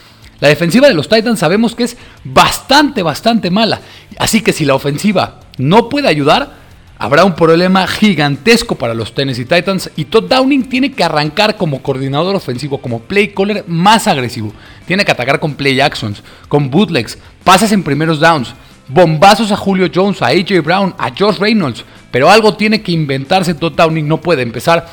La 0.41 0.49
defensiva 0.49 0.89
de 0.89 0.95
los 0.95 1.09
Titans 1.09 1.39
sabemos 1.39 1.75
que 1.75 1.85
es 1.85 1.97
bastante, 2.25 3.03
bastante 3.03 3.51
mala. 3.51 3.81
Así 4.19 4.41
que 4.41 4.53
si 4.53 4.65
la 4.65 4.75
ofensiva 4.75 5.41
no 5.59 5.89
puede 5.89 6.09
ayudar, 6.09 6.60
Habrá 7.03 7.25
un 7.25 7.35
problema 7.35 7.87
gigantesco 7.87 8.75
para 8.75 8.93
los 8.93 9.15
Tennessee 9.15 9.47
Titans 9.47 9.91
y 9.97 10.05
Todd 10.05 10.25
Downing 10.25 10.69
tiene 10.69 10.93
que 10.93 11.03
arrancar 11.03 11.57
como 11.57 11.81
coordinador 11.81 12.37
ofensivo, 12.37 12.77
como 12.77 13.01
play 13.01 13.29
caller 13.29 13.65
más 13.67 14.07
agresivo. 14.07 14.53
Tiene 14.85 15.03
que 15.03 15.11
atacar 15.11 15.41
con 15.41 15.55
play 15.55 15.81
actions, 15.81 16.23
con 16.47 16.69
bootlegs, 16.69 17.17
pases 17.43 17.73
en 17.73 17.83
primeros 17.83 18.21
downs, 18.21 18.53
bombazos 18.87 19.51
a 19.51 19.57
Julio 19.57 19.91
Jones, 19.93 20.21
a 20.21 20.27
AJ 20.27 20.63
Brown, 20.63 20.95
a 20.99 21.11
Josh 21.19 21.39
Reynolds. 21.39 21.87
Pero 22.11 22.29
algo 22.29 22.55
tiene 22.55 22.83
que 22.83 22.93
inventarse 22.93 23.55
Todd 23.55 23.73
Downing, 23.73 24.07
no 24.07 24.21
puede 24.21 24.43
empezar 24.43 24.87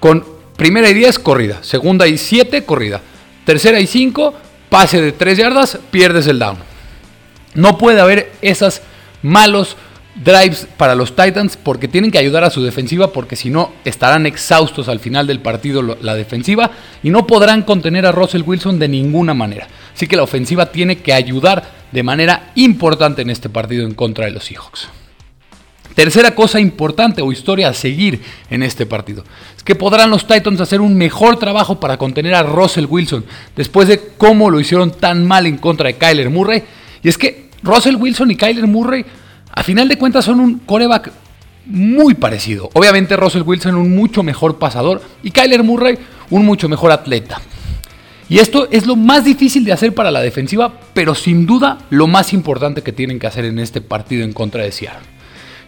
con 0.00 0.24
primera 0.56 0.90
y 0.90 0.94
10 0.94 1.20
corrida, 1.20 1.62
segunda 1.62 2.08
y 2.08 2.18
7 2.18 2.64
corrida, 2.64 3.00
tercera 3.44 3.78
y 3.78 3.86
5 3.86 4.34
pase 4.68 5.00
de 5.00 5.12
3 5.12 5.38
yardas, 5.38 5.78
pierdes 5.92 6.26
el 6.26 6.40
down. 6.40 6.56
No 7.54 7.78
puede 7.78 8.00
haber 8.00 8.32
esas 8.42 8.82
malos 9.22 9.76
drives 10.24 10.66
para 10.76 10.94
los 10.94 11.14
Titans 11.14 11.56
porque 11.56 11.88
tienen 11.88 12.10
que 12.10 12.18
ayudar 12.18 12.44
a 12.44 12.50
su 12.50 12.62
defensiva 12.62 13.12
porque 13.12 13.36
si 13.36 13.50
no 13.50 13.72
estarán 13.84 14.26
exhaustos 14.26 14.88
al 14.88 15.00
final 15.00 15.26
del 15.26 15.40
partido 15.40 15.82
la 15.82 16.14
defensiva 16.14 16.70
y 17.02 17.10
no 17.10 17.26
podrán 17.26 17.62
contener 17.62 18.06
a 18.06 18.12
Russell 18.12 18.42
Wilson 18.44 18.78
de 18.78 18.88
ninguna 18.88 19.34
manera. 19.34 19.68
Así 19.94 20.06
que 20.06 20.16
la 20.16 20.22
ofensiva 20.22 20.66
tiene 20.66 20.98
que 20.98 21.12
ayudar 21.12 21.64
de 21.92 22.02
manera 22.02 22.52
importante 22.54 23.22
en 23.22 23.30
este 23.30 23.48
partido 23.48 23.86
en 23.86 23.94
contra 23.94 24.26
de 24.26 24.32
los 24.32 24.44
Seahawks. 24.44 24.88
Tercera 25.94 26.32
cosa 26.32 26.60
importante 26.60 27.22
o 27.22 27.32
historia 27.32 27.68
a 27.68 27.74
seguir 27.74 28.20
en 28.50 28.62
este 28.62 28.86
partido 28.86 29.24
es 29.56 29.64
que 29.64 29.74
podrán 29.74 30.10
los 30.10 30.28
Titans 30.28 30.60
hacer 30.60 30.80
un 30.80 30.96
mejor 30.96 31.40
trabajo 31.40 31.80
para 31.80 31.96
contener 31.96 32.34
a 32.34 32.44
Russell 32.44 32.86
Wilson 32.88 33.24
después 33.56 33.88
de 33.88 34.00
cómo 34.16 34.48
lo 34.48 34.60
hicieron 34.60 34.92
tan 34.92 35.26
mal 35.26 35.46
en 35.46 35.56
contra 35.56 35.88
de 35.88 35.96
Kyler 35.96 36.30
Murray. 36.30 36.62
Y 37.02 37.08
es 37.08 37.18
que 37.18 37.50
Russell 37.64 37.96
Wilson 37.96 38.30
y 38.30 38.36
Kyler 38.36 38.68
Murray 38.68 39.04
a 39.52 39.62
final 39.62 39.88
de 39.88 39.98
cuentas 39.98 40.24
son 40.24 40.40
un 40.40 40.58
coreback 40.60 41.10
muy 41.66 42.14
parecido. 42.14 42.70
Obviamente 42.72 43.16
Russell 43.16 43.42
Wilson 43.42 43.74
un 43.74 43.94
mucho 43.94 44.22
mejor 44.22 44.58
pasador 44.58 45.02
y 45.22 45.30
Kyler 45.30 45.62
Murray 45.62 45.98
un 46.30 46.44
mucho 46.44 46.68
mejor 46.68 46.92
atleta. 46.92 47.40
Y 48.30 48.38
esto 48.40 48.68
es 48.70 48.86
lo 48.86 48.94
más 48.94 49.24
difícil 49.24 49.64
de 49.64 49.72
hacer 49.72 49.94
para 49.94 50.10
la 50.10 50.20
defensiva, 50.20 50.72
pero 50.92 51.14
sin 51.14 51.46
duda 51.46 51.78
lo 51.88 52.06
más 52.06 52.32
importante 52.32 52.82
que 52.82 52.92
tienen 52.92 53.18
que 53.18 53.26
hacer 53.26 53.46
en 53.46 53.58
este 53.58 53.80
partido 53.80 54.24
en 54.24 54.34
contra 54.34 54.62
de 54.62 54.72
Seattle. 54.72 55.06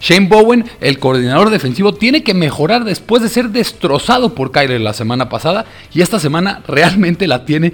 Shane 0.00 0.28
Bowen, 0.28 0.64
el 0.80 0.98
coordinador 0.98 1.50
defensivo, 1.50 1.94
tiene 1.94 2.22
que 2.22 2.34
mejorar 2.34 2.84
después 2.84 3.22
de 3.22 3.28
ser 3.28 3.50
destrozado 3.50 4.34
por 4.34 4.50
Kyler 4.50 4.80
la 4.80 4.94
semana 4.94 5.28
pasada 5.28 5.66
y 5.92 6.00
esta 6.00 6.18
semana 6.18 6.62
realmente 6.66 7.26
la 7.26 7.44
tiene 7.44 7.72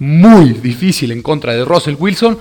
muy 0.00 0.52
difícil 0.54 1.12
en 1.12 1.22
contra 1.22 1.54
de 1.54 1.64
Russell 1.64 1.96
Wilson. 1.98 2.38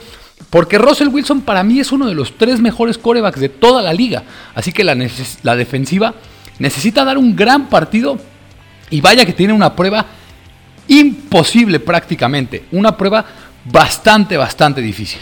Porque 0.50 0.78
Russell 0.78 1.10
Wilson 1.10 1.42
para 1.42 1.64
mí 1.64 1.80
es 1.80 1.92
uno 1.92 2.08
de 2.08 2.16
los 2.16 2.38
tres 2.38 2.60
mejores 2.62 2.98
corebacks 2.98 3.40
de 3.40 3.50
toda 3.50 3.82
la 3.82 3.94
liga. 3.94 4.24
Así 4.56 4.72
que 4.72 4.84
la, 4.84 4.96
la 5.44 5.56
defensiva 5.56 6.14
necesita 6.60 7.04
dar 7.04 7.18
un 7.18 7.36
gran 7.36 7.68
partido. 7.68 8.18
Y 8.90 9.02
vaya 9.02 9.26
que 9.26 9.34
tiene 9.34 9.54
una 9.54 9.76
prueba 9.76 10.06
imposible 10.88 11.80
prácticamente. 11.80 12.66
Una 12.72 12.96
prueba 12.96 13.26
bastante, 13.66 14.38
bastante 14.38 14.82
difícil. 14.82 15.20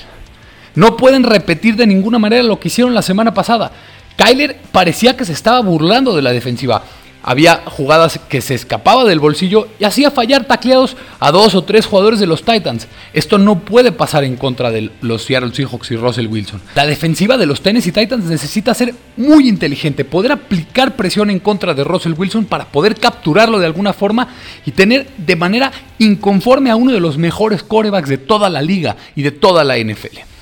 No 0.76 0.98
pueden 0.98 1.24
repetir 1.24 1.76
de 1.76 1.88
ninguna 1.88 2.20
manera 2.20 2.44
lo 2.44 2.60
que 2.60 2.68
hicieron 2.68 2.94
la 2.94 3.02
semana 3.02 3.34
pasada. 3.34 3.72
Kyler 4.18 4.58
parecía 4.72 5.18
que 5.18 5.26
se 5.26 5.34
estaba 5.34 5.60
burlando 5.62 6.16
de 6.16 6.22
la 6.22 6.32
defensiva. 6.32 6.84
Había 7.28 7.64
jugadas 7.66 8.20
que 8.30 8.40
se 8.40 8.54
escapaba 8.54 9.04
del 9.04 9.20
bolsillo 9.20 9.68
y 9.80 9.86
hacía 9.86 10.12
fallar 10.12 10.46
tacleados 10.46 10.96
a 11.20 11.32
dos 11.32 11.56
o 11.56 11.64
tres 11.64 11.88
jugadores 11.88 12.20
de 12.20 12.28
los 12.28 12.44
Titans. 12.44 12.88
Esto 13.14 13.40
no 13.40 13.62
puede 13.62 13.92
pasar 13.92 14.24
en 14.24 14.36
contra 14.36 14.70
de 14.70 14.92
los 15.02 15.24
Seattle 15.24 15.52
Seahawks 15.52 15.90
y 15.90 15.96
Russell 15.96 16.28
Wilson. 16.28 16.62
La 16.76 16.86
defensiva 16.86 17.36
de 17.38 17.48
los 17.48 17.62
Tennessee 17.62 17.92
Titans 17.92 18.26
necesita 18.26 18.76
ser 18.76 18.94
muy 19.18 19.50
inteligente, 19.50 20.06
poder 20.06 20.34
aplicar 20.34 20.96
presión 20.96 21.32
en 21.32 21.40
contra 21.40 21.74
de 21.74 21.84
Russell 21.84 22.14
Wilson 22.16 22.46
para 22.46 22.66
poder 22.66 22.94
capturarlo 22.94 23.58
de 23.58 23.66
alguna 23.66 23.94
forma 23.94 24.28
y 24.64 24.70
tener 24.70 25.08
de 25.18 25.36
manera 25.36 25.72
inconforme 25.98 26.70
a 26.70 26.76
uno 26.76 26.92
de 26.92 27.00
los 27.00 27.18
mejores 27.18 27.64
corebacks 27.64 28.08
de 28.08 28.20
toda 28.20 28.52
la 28.52 28.62
liga 28.62 28.98
y 29.16 29.24
de 29.24 29.32
toda 29.32 29.64
la 29.64 29.80
NFL. 29.80 30.35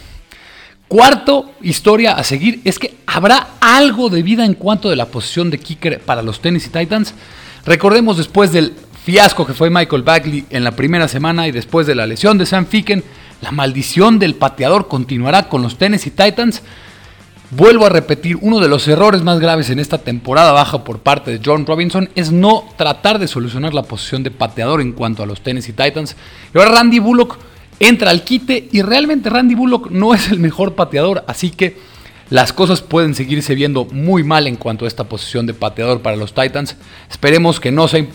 Cuarto 0.93 1.49
historia 1.63 2.11
a 2.11 2.23
seguir 2.23 2.61
es 2.65 2.77
que 2.77 2.97
habrá 3.07 3.47
algo 3.61 4.11
de 4.11 4.21
vida 4.21 4.45
en 4.45 4.53
cuanto 4.53 4.91
de 4.91 4.95
la 4.95 5.07
posición 5.07 5.49
de 5.49 5.57
kicker 5.57 5.99
para 5.99 6.21
los 6.21 6.39
Tennessee 6.39 6.69
Titans. 6.69 7.15
Recordemos 7.65 8.15
después 8.15 8.51
del 8.51 8.75
fiasco 9.03 9.43
que 9.47 9.55
fue 9.55 9.71
Michael 9.71 10.03
Bagley 10.03 10.45
en 10.51 10.63
la 10.63 10.73
primera 10.73 11.07
semana 11.07 11.47
y 11.47 11.51
después 11.51 11.87
de 11.87 11.95
la 11.95 12.05
lesión 12.05 12.37
de 12.37 12.45
Sam 12.45 12.67
Ficken, 12.67 13.03
la 13.41 13.49
maldición 13.49 14.19
del 14.19 14.35
pateador 14.35 14.87
continuará 14.87 15.49
con 15.49 15.63
los 15.63 15.79
Tennessee 15.79 16.11
Titans. 16.11 16.61
Vuelvo 17.49 17.87
a 17.87 17.89
repetir, 17.89 18.37
uno 18.41 18.59
de 18.59 18.67
los 18.67 18.87
errores 18.87 19.23
más 19.23 19.39
graves 19.39 19.71
en 19.71 19.79
esta 19.79 19.97
temporada 19.97 20.51
baja 20.51 20.83
por 20.83 20.99
parte 20.99 21.31
de 21.31 21.41
John 21.43 21.65
Robinson 21.65 22.07
es 22.13 22.31
no 22.31 22.65
tratar 22.77 23.17
de 23.17 23.27
solucionar 23.27 23.73
la 23.73 23.81
posición 23.81 24.21
de 24.21 24.29
pateador 24.29 24.79
en 24.79 24.91
cuanto 24.91 25.23
a 25.23 25.25
los 25.25 25.41
Tennessee 25.41 25.73
Titans. 25.73 26.15
Y 26.53 26.59
ahora 26.59 26.73
Randy 26.73 26.99
Bullock 26.99 27.39
entra 27.79 28.11
al 28.11 28.23
quite 28.23 28.69
y 28.71 28.81
realmente 28.81 29.29
Randy 29.29 29.55
Bullock 29.55 29.89
no 29.89 30.13
es 30.13 30.31
el 30.31 30.39
mejor 30.39 30.75
pateador, 30.75 31.23
así 31.27 31.49
que 31.49 31.77
las 32.29 32.53
cosas 32.53 32.81
pueden 32.81 33.15
seguirse 33.15 33.53
viendo 33.53 33.85
muy 33.85 34.23
mal 34.23 34.47
en 34.47 34.55
cuanto 34.55 34.85
a 34.85 34.87
esta 34.87 35.03
posición 35.03 35.45
de 35.45 35.53
pateador 35.53 36.01
para 36.01 36.15
los 36.15 36.33
Titans. 36.33 36.75
Esperemos 37.09 37.59
que 37.59 37.71
no 37.71 37.87
sea, 37.87 38.05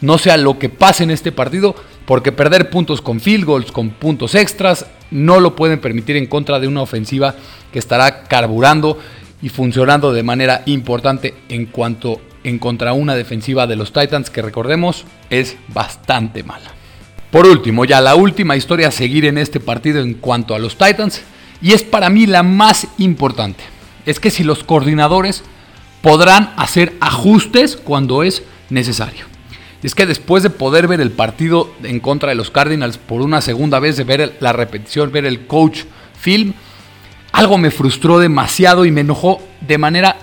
no 0.00 0.18
sea 0.18 0.36
lo 0.36 0.58
que 0.58 0.68
pase 0.68 1.04
en 1.04 1.10
este 1.10 1.32
partido, 1.32 1.74
porque 2.04 2.32
perder 2.32 2.70
puntos 2.70 3.00
con 3.00 3.20
field 3.20 3.44
goals, 3.44 3.72
con 3.72 3.90
puntos 3.90 4.34
extras, 4.34 4.86
no 5.10 5.40
lo 5.40 5.56
pueden 5.56 5.80
permitir 5.80 6.16
en 6.16 6.26
contra 6.26 6.58
de 6.58 6.68
una 6.68 6.82
ofensiva 6.82 7.34
que 7.72 7.78
estará 7.78 8.24
carburando 8.24 8.98
y 9.40 9.48
funcionando 9.48 10.12
de 10.12 10.22
manera 10.22 10.62
importante 10.66 11.34
en 11.48 11.66
cuanto 11.66 12.20
en 12.44 12.58
contra 12.58 12.92
una 12.92 13.14
defensiva 13.14 13.66
de 13.66 13.76
los 13.76 13.92
Titans 13.92 14.30
que 14.30 14.42
recordemos 14.42 15.04
es 15.30 15.56
bastante 15.68 16.42
mala. 16.42 16.81
Por 17.32 17.46
último, 17.46 17.86
ya 17.86 18.02
la 18.02 18.14
última 18.14 18.56
historia 18.56 18.88
a 18.88 18.90
seguir 18.90 19.24
en 19.24 19.38
este 19.38 19.58
partido 19.58 20.02
en 20.02 20.12
cuanto 20.12 20.54
a 20.54 20.58
los 20.58 20.76
Titans, 20.76 21.22
y 21.62 21.72
es 21.72 21.82
para 21.82 22.10
mí 22.10 22.26
la 22.26 22.42
más 22.42 22.86
importante, 22.98 23.64
es 24.04 24.20
que 24.20 24.30
si 24.30 24.44
los 24.44 24.62
coordinadores 24.62 25.42
podrán 26.02 26.52
hacer 26.58 26.92
ajustes 27.00 27.76
cuando 27.76 28.22
es 28.22 28.42
necesario. 28.68 29.24
Es 29.82 29.94
que 29.94 30.04
después 30.04 30.42
de 30.42 30.50
poder 30.50 30.86
ver 30.88 31.00
el 31.00 31.10
partido 31.10 31.72
en 31.82 32.00
contra 32.00 32.28
de 32.28 32.34
los 32.34 32.50
Cardinals 32.50 32.98
por 32.98 33.22
una 33.22 33.40
segunda 33.40 33.80
vez, 33.80 33.96
de 33.96 34.04
ver 34.04 34.36
la 34.40 34.52
repetición, 34.52 35.10
ver 35.10 35.24
el 35.24 35.46
coach 35.46 35.84
film, 36.20 36.52
algo 37.32 37.56
me 37.56 37.70
frustró 37.70 38.18
demasiado 38.18 38.84
y 38.84 38.90
me 38.90 39.00
enojó 39.00 39.40
de 39.62 39.78
manera 39.78 40.18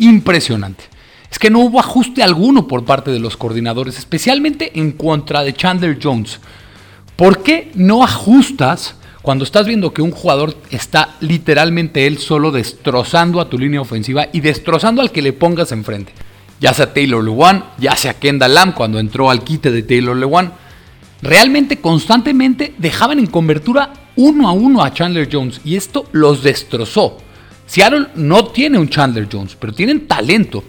impresionante 0.00 0.97
es 1.30 1.38
que 1.38 1.50
no 1.50 1.60
hubo 1.60 1.80
ajuste 1.80 2.22
alguno 2.22 2.66
por 2.66 2.84
parte 2.84 3.10
de 3.10 3.18
los 3.18 3.36
coordinadores, 3.36 3.98
especialmente 3.98 4.78
en 4.78 4.92
contra 4.92 5.42
de 5.42 5.52
Chandler 5.52 5.98
Jones. 6.02 6.40
¿Por 7.16 7.42
qué 7.42 7.70
no 7.74 8.02
ajustas 8.02 8.94
cuando 9.22 9.44
estás 9.44 9.66
viendo 9.66 9.92
que 9.92 10.02
un 10.02 10.12
jugador 10.12 10.56
está 10.70 11.16
literalmente 11.20 12.06
él 12.06 12.18
solo 12.18 12.50
destrozando 12.50 13.40
a 13.40 13.50
tu 13.50 13.58
línea 13.58 13.80
ofensiva 13.80 14.28
y 14.32 14.40
destrozando 14.40 15.02
al 15.02 15.12
que 15.12 15.22
le 15.22 15.32
pongas 15.32 15.72
enfrente? 15.72 16.12
Ya 16.60 16.72
sea 16.72 16.92
Taylor 16.92 17.22
Lewan, 17.22 17.64
ya 17.78 17.94
sea 17.94 18.14
Kendall 18.18 18.54
Lamb 18.54 18.74
cuando 18.74 18.98
entró 18.98 19.30
al 19.30 19.44
quite 19.44 19.70
de 19.70 19.82
Taylor 19.82 20.16
Lewan. 20.16 20.52
Realmente 21.20 21.78
constantemente 21.78 22.74
dejaban 22.78 23.18
en 23.18 23.26
convertura 23.26 23.92
uno 24.16 24.48
a 24.48 24.52
uno 24.52 24.82
a 24.82 24.92
Chandler 24.92 25.28
Jones 25.30 25.60
y 25.64 25.76
esto 25.76 26.06
los 26.12 26.42
destrozó. 26.42 27.18
Seattle 27.66 28.08
no 28.14 28.46
tiene 28.46 28.78
un 28.78 28.88
Chandler 28.88 29.28
Jones, 29.30 29.56
pero 29.58 29.72
tienen 29.72 30.06
talento. 30.06 30.64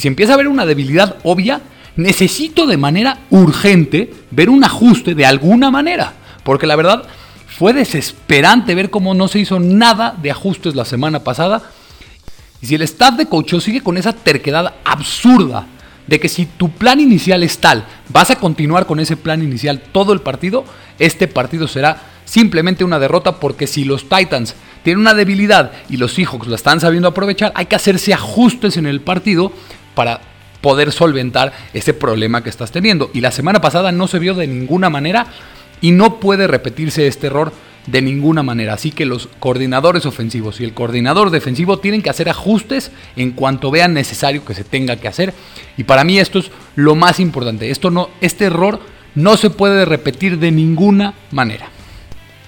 Y 0.00 0.02
si 0.02 0.08
empieza 0.08 0.32
a 0.32 0.36
haber 0.36 0.48
una 0.48 0.64
debilidad 0.64 1.16
obvia, 1.24 1.60
necesito 1.94 2.66
de 2.66 2.78
manera 2.78 3.18
urgente 3.28 4.10
ver 4.30 4.48
un 4.48 4.64
ajuste 4.64 5.14
de 5.14 5.26
alguna 5.26 5.70
manera. 5.70 6.14
Porque 6.42 6.66
la 6.66 6.74
verdad 6.74 7.02
fue 7.46 7.74
desesperante 7.74 8.74
ver 8.74 8.88
cómo 8.88 9.12
no 9.12 9.28
se 9.28 9.40
hizo 9.40 9.60
nada 9.60 10.16
de 10.22 10.30
ajustes 10.30 10.74
la 10.74 10.86
semana 10.86 11.22
pasada. 11.22 11.64
Y 12.62 12.66
si 12.66 12.76
el 12.76 12.80
staff 12.80 13.18
de 13.18 13.26
coach 13.26 13.54
sigue 13.56 13.82
con 13.82 13.98
esa 13.98 14.14
terquedad 14.14 14.72
absurda 14.86 15.66
de 16.06 16.18
que 16.18 16.30
si 16.30 16.46
tu 16.46 16.70
plan 16.70 16.98
inicial 16.98 17.42
es 17.42 17.58
tal, 17.58 17.84
vas 18.08 18.30
a 18.30 18.36
continuar 18.36 18.86
con 18.86 19.00
ese 19.00 19.18
plan 19.18 19.42
inicial 19.42 19.82
todo 19.92 20.14
el 20.14 20.22
partido, 20.22 20.64
este 20.98 21.28
partido 21.28 21.68
será 21.68 22.00
simplemente 22.24 22.84
una 22.84 22.98
derrota 22.98 23.38
porque 23.38 23.66
si 23.66 23.84
los 23.84 24.08
Titans 24.08 24.54
tienen 24.82 25.00
una 25.00 25.12
debilidad 25.12 25.72
y 25.90 25.98
los 25.98 26.14
Seahawks 26.14 26.46
la 26.46 26.56
están 26.56 26.80
sabiendo 26.80 27.08
aprovechar, 27.08 27.52
hay 27.54 27.66
que 27.66 27.76
hacerse 27.76 28.14
ajustes 28.14 28.78
en 28.78 28.86
el 28.86 29.02
partido 29.02 29.52
para 29.94 30.20
poder 30.60 30.92
solventar 30.92 31.52
ese 31.72 31.94
problema 31.94 32.42
que 32.42 32.50
estás 32.50 32.70
teniendo. 32.72 33.10
Y 33.14 33.20
la 33.20 33.30
semana 33.30 33.60
pasada 33.60 33.92
no 33.92 34.08
se 34.08 34.18
vio 34.18 34.34
de 34.34 34.46
ninguna 34.46 34.90
manera 34.90 35.26
y 35.80 35.92
no 35.92 36.20
puede 36.20 36.46
repetirse 36.46 37.06
este 37.06 37.28
error 37.28 37.52
de 37.86 38.02
ninguna 38.02 38.42
manera. 38.42 38.74
Así 38.74 38.90
que 38.90 39.06
los 39.06 39.28
coordinadores 39.38 40.06
ofensivos 40.06 40.60
y 40.60 40.64
el 40.64 40.74
coordinador 40.74 41.30
defensivo 41.30 41.78
tienen 41.78 42.02
que 42.02 42.10
hacer 42.10 42.28
ajustes 42.28 42.92
en 43.16 43.32
cuanto 43.32 43.70
vean 43.70 43.94
necesario 43.94 44.44
que 44.44 44.54
se 44.54 44.64
tenga 44.64 44.96
que 44.96 45.08
hacer. 45.08 45.34
Y 45.76 45.84
para 45.84 46.04
mí 46.04 46.18
esto 46.18 46.38
es 46.38 46.50
lo 46.76 46.94
más 46.94 47.20
importante. 47.20 47.70
Esto 47.70 47.90
no, 47.90 48.10
este 48.20 48.46
error 48.46 48.80
no 49.14 49.36
se 49.36 49.50
puede 49.50 49.84
repetir 49.84 50.38
de 50.38 50.50
ninguna 50.50 51.14
manera. 51.30 51.68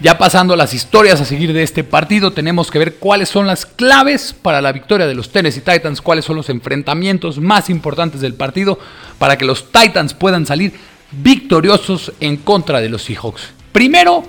Ya 0.02 0.18
pasando 0.18 0.54
a 0.54 0.56
las 0.56 0.74
historias 0.74 1.20
a 1.20 1.24
seguir 1.24 1.52
de 1.52 1.62
este 1.62 1.84
partido, 1.84 2.32
tenemos 2.32 2.72
que 2.72 2.78
ver 2.80 2.96
cuáles 2.96 3.28
son 3.28 3.46
las 3.46 3.64
claves 3.64 4.34
para 4.34 4.60
la 4.60 4.72
victoria 4.72 5.06
de 5.06 5.14
los 5.14 5.30
Tennessee 5.30 5.60
Titans, 5.60 6.02
cuáles 6.02 6.24
son 6.24 6.34
los 6.34 6.48
enfrentamientos 6.48 7.38
más 7.38 7.70
importantes 7.70 8.20
del 8.20 8.34
partido 8.34 8.80
para 9.20 9.38
que 9.38 9.44
los 9.44 9.70
Titans 9.70 10.12
puedan 10.12 10.44
salir 10.44 10.72
victoriosos 11.12 12.12
en 12.18 12.38
contra 12.38 12.80
de 12.80 12.88
los 12.88 13.04
Seahawks. 13.04 13.50
Primero, 13.70 14.24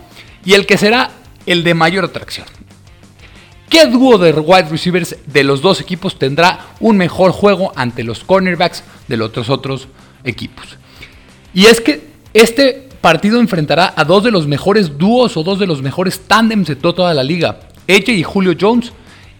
y 0.45 0.53
el 0.53 0.67
que 0.67 0.77
será 0.77 1.09
el 1.47 1.63
de 1.63 1.73
mayor 1.73 2.05
atracción. 2.05 2.45
¿Qué 3.67 3.87
dúo 3.87 4.19
de 4.19 4.31
wide 4.31 4.69
receivers 4.69 5.15
de 5.25 5.43
los 5.43 5.63
dos 5.63 5.81
equipos 5.81 6.19
tendrá 6.19 6.67
un 6.81 6.97
mejor 6.97 7.31
juego 7.31 7.73
ante 7.75 8.03
los 8.03 8.23
cornerbacks 8.23 8.83
de 9.07 9.17
los 9.17 9.29
otros, 9.29 9.49
otros 9.49 9.87
equipos? 10.23 10.77
Y 11.51 11.65
es 11.65 11.81
que 11.81 12.09
este 12.31 12.89
partido 13.03 13.41
enfrentará 13.41 13.93
a 13.97 14.05
dos 14.05 14.23
de 14.23 14.31
los 14.31 14.47
mejores 14.47 14.97
dúos 14.97 15.35
o 15.35 15.43
dos 15.43 15.59
de 15.59 15.67
los 15.67 15.81
mejores 15.81 16.21
tándems 16.21 16.69
de 16.69 16.77
toda 16.77 17.13
la 17.13 17.21
liga. 17.21 17.59
AJ 17.89 18.07
y 18.11 18.23
Julio 18.23 18.55
Jones 18.57 18.93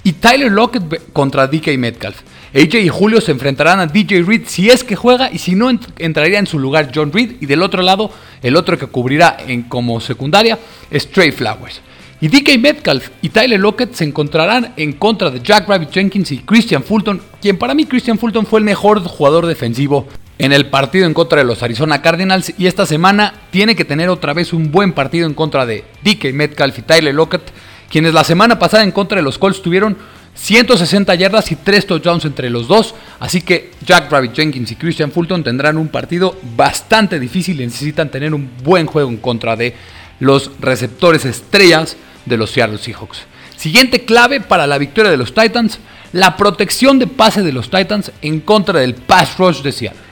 y 0.04 0.12
Tyler 0.12 0.52
Lockett 0.52 1.14
contra 1.14 1.48
DK 1.48 1.78
Metcalf. 1.78 2.24
AJ 2.54 2.76
y 2.76 2.90
Julio 2.90 3.22
se 3.22 3.32
enfrentarán 3.32 3.80
a 3.80 3.88
DJ 3.88 4.24
Reed 4.24 4.42
si 4.48 4.70
es 4.70 4.84
que 4.84 4.98
juega 4.98 5.32
y 5.32 5.38
si 5.38 5.56
no 5.56 5.70
entraría 5.98 6.40
en 6.40 6.46
su 6.46 6.60
lugar 6.60 6.92
John 6.94 7.14
Reed 7.14 7.38
y 7.40 7.46
del 7.46 7.64
otro 7.64 7.82
lado 7.82 8.12
el 8.42 8.58
otro 8.58 8.78
que 8.78 8.88
cubrirá 8.88 9.38
en 9.48 9.64
como 9.64 10.02
secundaria 10.02 10.60
es 10.92 11.10
Trey 11.10 11.32
Flowers. 11.32 11.80
Y 12.20 12.28
DK 12.28 12.60
Metcalf 12.60 13.12
y 13.22 13.30
Tyler 13.30 13.62
Lockett 13.62 13.94
se 13.94 14.04
encontrarán 14.04 14.74
en 14.76 14.92
contra 14.92 15.30
de 15.30 15.40
Jack 15.42 15.70
Rabbit 15.70 15.92
Jenkins 15.92 16.34
y 16.34 16.40
Christian 16.40 16.84
Fulton, 16.84 17.22
quien 17.42 17.58
para 17.58 17.74
mí 17.74 17.86
Christian 17.86 18.20
Fulton 18.20 18.46
fue 18.46 18.60
el 18.60 18.66
mejor 18.66 19.02
jugador 19.04 19.46
defensivo 19.46 20.06
en 20.44 20.52
el 20.52 20.66
partido 20.66 21.06
en 21.06 21.14
contra 21.14 21.38
de 21.38 21.46
los 21.46 21.64
Arizona 21.64 22.02
Cardinals 22.02 22.54
y 22.58 22.68
esta 22.68 22.86
semana 22.86 23.34
tiene 23.50 23.78
que 23.78 23.86
tener 23.86 24.10
otra 24.10 24.34
vez 24.34 24.52
un 24.52 24.74
buen 24.74 24.92
partido 24.92 25.26
en 25.26 25.34
contra 25.34 25.66
de 25.66 25.86
DK 26.04 26.34
Metcalf 26.34 26.80
y 26.80 26.82
Tyler 26.82 27.16
Lockett, 27.16 27.44
quienes 27.90 28.14
la 28.14 28.26
semana 28.26 28.60
pasada 28.60 28.84
en 28.84 28.92
contra 28.92 29.16
de 29.16 29.22
los 29.22 29.38
Colts 29.38 29.62
tuvieron 29.62 29.96
160 30.36 31.16
yardas 31.16 31.50
y 31.54 31.56
3 31.56 31.88
touchdowns 31.88 32.26
entre 32.26 32.50
los 32.50 32.68
dos, 32.68 32.94
así 33.22 33.40
que 33.40 33.72
Jack 33.86 34.12
Rabbit 34.12 34.34
Jenkins 34.34 34.70
y 34.74 34.76
Christian 34.76 35.14
Fulton 35.14 35.46
tendrán 35.46 35.78
un 35.78 35.88
partido 35.88 36.38
bastante 36.58 37.22
difícil 37.22 37.62
y 37.62 37.66
necesitan 37.66 38.12
tener 38.12 38.34
un 38.34 38.50
buen 38.66 38.86
juego 38.86 39.10
en 39.10 39.18
contra 39.18 39.56
de 39.56 39.74
los 40.20 40.52
receptores 40.60 41.24
estrellas 41.24 41.96
de 42.26 42.36
los 42.36 42.52
Seattle 42.52 42.80
Seahawks. 42.80 43.20
Siguiente 43.56 44.04
clave 44.04 44.42
para 44.42 44.68
la 44.68 44.78
victoria 44.78 45.10
de 45.10 45.16
los 45.16 45.34
Titans, 45.34 45.80
la 46.12 46.36
protección 46.36 47.00
de 47.00 47.08
pase 47.08 47.44
de 47.44 47.54
los 47.54 47.70
Titans 47.70 48.12
en 48.22 48.42
contra 48.42 48.82
del 48.82 48.96
pass 48.96 49.38
rush 49.38 49.62
de 49.62 49.72
Seattle. 49.72 50.03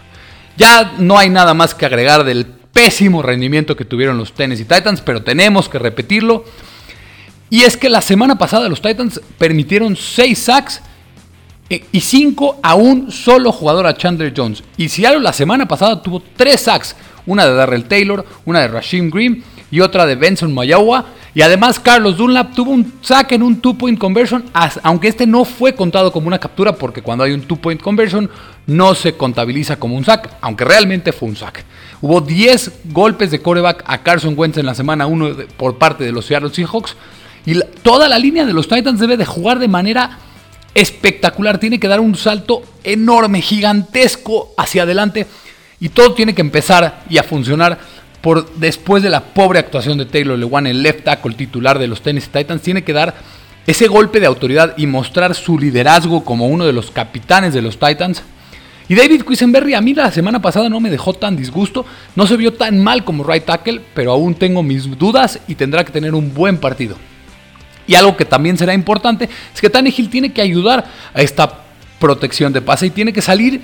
Ya 0.62 0.94
no 1.00 1.18
hay 1.18 1.28
nada 1.28 1.56
más 1.56 1.74
que 1.74 1.88
agregar 1.88 2.24
del 2.24 2.46
pésimo 2.46 3.24
rendimiento 3.24 3.76
que 3.76 3.84
tuvieron 3.84 4.20
los 4.20 4.34
Tennessee 4.34 4.66
Titans, 4.66 5.02
pero 5.02 5.24
tenemos 5.24 5.68
que 5.68 5.80
repetirlo. 5.80 6.46
Y 7.50 7.64
es 7.64 7.76
que 7.76 7.90
la 7.90 8.00
semana 8.00 8.38
pasada 8.38 8.70
los 8.70 8.80
Titans 8.80 9.20
permitieron 9.40 9.96
6 9.96 10.38
sacks 10.38 10.84
eh, 11.68 11.84
y 11.92 12.00
5 12.00 12.60
a 12.62 12.76
un 12.76 13.12
solo 13.12 13.52
jugador 13.52 13.88
a 13.88 13.96
Chandler 13.96 14.36
Jones. 14.38 14.64
Y 14.78 14.88
Seattle 14.88 15.22
la 15.22 15.34
semana 15.34 15.68
pasada 15.68 16.00
tuvo 16.00 16.22
3 16.36 16.62
sacks, 16.62 16.96
una 17.26 17.48
de 17.48 17.56
Darrell 17.56 17.86
Taylor, 17.86 18.24
una 18.46 18.60
de 18.60 18.68
Rashim 18.68 19.10
Green 19.10 19.44
y 19.72 19.80
otra 19.80 20.06
de 20.06 20.14
Benson 20.14 20.54
Mayawa. 20.54 21.08
Y 21.34 21.42
además 21.42 21.80
Carlos 21.80 22.18
Dunlap 22.18 22.54
tuvo 22.54 22.72
un 22.72 22.94
sack 23.02 23.32
en 23.32 23.44
un 23.44 23.62
two-point 23.62 23.98
conversion, 23.98 24.44
aunque 24.84 25.08
este 25.08 25.26
no 25.26 25.46
fue 25.46 25.74
contado 25.74 26.12
como 26.12 26.28
una 26.28 26.40
captura 26.40 26.76
porque 26.76 27.02
cuando 27.02 27.24
hay 27.24 27.32
un 27.32 27.42
two-point 27.42 27.82
conversion 27.82 28.30
no 28.68 28.96
se 28.96 29.14
contabiliza 29.14 29.78
como 29.78 29.96
un 29.96 30.04
sack, 30.04 30.30
aunque 30.42 30.66
realmente 30.66 31.14
fue 31.14 31.30
un 31.30 31.38
sack. 31.38 31.64
Hubo 32.02 32.20
10 32.20 32.72
golpes 32.86 33.32
de 33.32 33.42
coreback 33.42 33.84
a 33.86 34.00
Carson 34.00 34.34
Wentz 34.36 34.58
en 34.58 34.66
la 34.66 34.76
semana 34.76 35.08
1 35.08 35.36
por 35.56 35.78
parte 35.78 36.04
de 36.04 36.12
los 36.12 36.26
Seattle 36.26 36.50
Seahawks. 36.54 36.96
Y 37.46 37.60
toda 37.82 38.10
la 38.10 38.20
línea 38.20 38.46
de 38.46 38.54
los 38.54 38.68
Titans 38.68 39.00
debe 39.00 39.18
de 39.18 39.26
jugar 39.26 39.60
de 39.60 39.68
manera 39.68 40.18
espectacular. 40.74 41.60
Tiene 41.60 41.80
que 41.80 41.88
dar 41.88 42.00
un 42.00 42.16
salto 42.16 42.64
enorme, 42.84 43.42
gigantesco 43.42 44.54
hacia 44.58 44.84
adelante. 44.84 45.28
Y 45.80 45.90
todo 45.90 46.14
tiene 46.14 46.36
que 46.36 46.42
empezar 46.42 47.04
y 47.10 47.18
a 47.18 47.24
funcionar 47.24 47.80
por 48.22 48.54
después 48.56 49.04
de 49.04 49.10
la 49.10 49.22
pobre 49.22 49.60
actuación 49.60 49.98
de 49.98 50.06
Taylor 50.06 50.38
Lewan, 50.38 50.68
el 50.68 50.84
left 50.84 51.04
tackle 51.04 51.34
titular 51.34 51.80
de 51.80 51.88
los 51.88 52.02
Tennessee 52.02 52.30
Titans, 52.32 52.62
tiene 52.62 52.84
que 52.84 52.94
dar 52.94 53.16
ese 53.68 53.88
golpe 53.88 54.20
de 54.20 54.26
autoridad 54.26 54.74
y 54.78 54.88
mostrar 54.88 55.36
su 55.36 55.58
liderazgo 55.58 56.24
como 56.24 56.48
uno 56.48 56.66
de 56.66 56.74
los 56.74 56.92
capitanes 56.92 57.54
de 57.54 57.62
los 57.62 57.78
Titans. 57.78 58.24
Y 58.88 58.96
David 58.96 59.24
Quisenberry 59.24 59.74
a 59.74 59.82
mí 59.82 59.94
la 59.94 60.12
semana 60.12 60.42
pasada 60.42 60.70
no 60.70 60.80
me 60.80 60.90
dejó 60.90 61.14
tan 61.14 61.38
disgusto, 61.38 61.86
no 62.16 62.28
se 62.28 62.38
vio 62.38 62.54
tan 62.54 62.84
mal 62.84 63.04
como 63.04 63.24
right 63.24 63.46
tackle, 63.46 63.82
pero 63.94 64.12
aún 64.12 64.36
tengo 64.36 64.64
mis 64.64 64.98
dudas 64.98 65.40
y 65.48 65.56
tendrá 65.56 65.84
que 65.84 65.92
tener 65.92 66.14
un 66.14 66.34
buen 66.34 66.58
partido. 66.58 66.98
Y 67.88 67.96
algo 67.96 68.18
que 68.18 68.26
también 68.26 68.58
será 68.58 68.74
importante 68.74 69.30
es 69.54 69.62
que 69.62 69.70
Tannehill 69.70 70.10
tiene 70.10 70.34
que 70.34 70.42
ayudar 70.42 70.86
a 71.14 71.22
esta 71.22 71.62
protección 72.00 72.52
de 72.54 72.62
pase 72.62 72.88
y 72.88 72.90
tiene 72.90 73.14
que 73.14 73.22
salir 73.22 73.62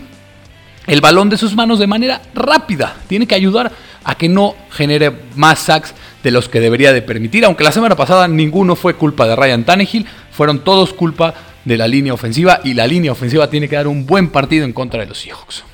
el 0.85 1.01
balón 1.01 1.29
de 1.29 1.37
sus 1.37 1.55
manos 1.55 1.79
de 1.79 1.87
manera 1.87 2.21
rápida. 2.33 2.95
Tiene 3.07 3.27
que 3.27 3.35
ayudar 3.35 3.71
a 4.07 4.15
que 4.15 4.29
no 4.29 4.55
genere 4.71 5.11
más 5.35 5.59
sacks 5.59 5.93
de 6.23 6.31
los 6.31 6.47
que 6.47 6.61
debería 6.61 6.93
de 6.93 7.01
permitir. 7.01 7.43
Aunque 7.43 7.65
la 7.65 7.73
semana 7.73 7.97
pasada 7.97 8.25
ninguno 8.29 8.77
fue 8.77 8.95
culpa 8.95 9.27
de 9.27 9.35
Ryan 9.35 9.65
Tannehill, 9.65 10.05
fueron 10.31 10.63
todos 10.63 10.93
culpa 10.93 11.33
de 11.65 11.75
la 11.75 11.89
línea 11.89 12.13
ofensiva 12.13 12.61
y 12.63 12.73
la 12.73 12.87
línea 12.87 13.11
ofensiva 13.11 13.49
tiene 13.49 13.67
que 13.67 13.75
dar 13.75 13.85
un 13.85 14.05
buen 14.05 14.29
partido 14.29 14.63
en 14.63 14.71
contra 14.71 15.01
de 15.01 15.07
los 15.07 15.19
Seahawks. 15.19 15.65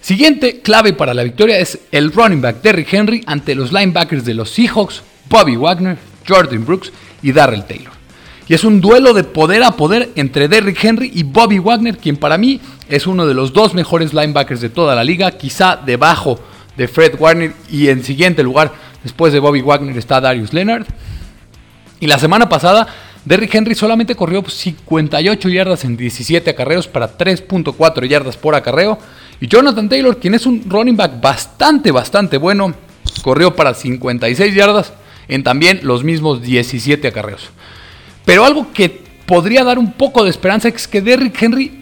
Siguiente 0.00 0.62
clave 0.62 0.94
para 0.94 1.14
la 1.14 1.22
victoria 1.22 1.60
es 1.60 1.78
el 1.92 2.10
running 2.10 2.42
back 2.42 2.60
Derrick 2.60 2.92
Henry 2.92 3.22
ante 3.24 3.54
los 3.54 3.72
linebackers 3.72 4.24
de 4.24 4.34
los 4.34 4.50
Seahawks, 4.50 5.02
Bobby 5.30 5.54
Wagner, 5.54 5.96
Jordan 6.26 6.64
Brooks 6.64 6.90
y 7.22 7.30
Darrell 7.30 7.64
Taylor. 7.64 7.92
Y 8.48 8.54
es 8.54 8.64
un 8.64 8.80
duelo 8.80 9.14
de 9.14 9.22
poder 9.22 9.62
a 9.62 9.76
poder 9.76 10.10
entre 10.16 10.48
Derrick 10.48 10.82
Henry 10.82 11.12
y 11.14 11.22
Bobby 11.22 11.60
Wagner, 11.60 11.98
quien 11.98 12.16
para 12.16 12.36
mí 12.36 12.60
es 12.88 13.06
uno 13.06 13.26
de 13.26 13.34
los 13.34 13.52
dos 13.52 13.74
mejores 13.74 14.12
linebackers 14.12 14.60
de 14.60 14.70
toda 14.70 14.96
la 14.96 15.04
liga, 15.04 15.30
quizá 15.30 15.76
debajo 15.76 16.40
de 16.76 16.88
Fred 16.88 17.14
Warner 17.18 17.52
y 17.70 17.88
en 17.88 18.04
siguiente 18.04 18.42
lugar 18.42 18.72
después 19.02 19.32
de 19.32 19.40
Bobby 19.40 19.60
Wagner 19.62 19.96
está 19.96 20.20
Darius 20.20 20.52
Leonard. 20.52 20.86
Y 22.00 22.06
la 22.06 22.18
semana 22.18 22.48
pasada 22.48 22.86
Derrick 23.24 23.54
Henry 23.54 23.74
solamente 23.74 24.16
corrió 24.16 24.42
58 24.44 25.48
yardas 25.48 25.84
en 25.84 25.96
17 25.96 26.50
acarreos 26.50 26.88
para 26.88 27.16
3.4 27.16 28.06
yardas 28.08 28.36
por 28.36 28.54
acarreo. 28.54 28.98
Y 29.40 29.46
Jonathan 29.46 29.88
Taylor, 29.88 30.18
quien 30.18 30.34
es 30.34 30.46
un 30.46 30.64
running 30.68 30.96
back 30.96 31.20
bastante, 31.20 31.92
bastante 31.92 32.36
bueno, 32.36 32.74
corrió 33.22 33.54
para 33.54 33.74
56 33.74 34.54
yardas 34.54 34.92
en 35.28 35.44
también 35.44 35.80
los 35.82 36.02
mismos 36.02 36.42
17 36.42 37.06
acarreos. 37.06 37.50
Pero 38.24 38.44
algo 38.44 38.72
que 38.72 39.02
podría 39.26 39.62
dar 39.62 39.78
un 39.78 39.92
poco 39.92 40.24
de 40.24 40.30
esperanza 40.30 40.68
es 40.68 40.88
que 40.88 41.00
Derrick 41.00 41.40
Henry 41.40 41.81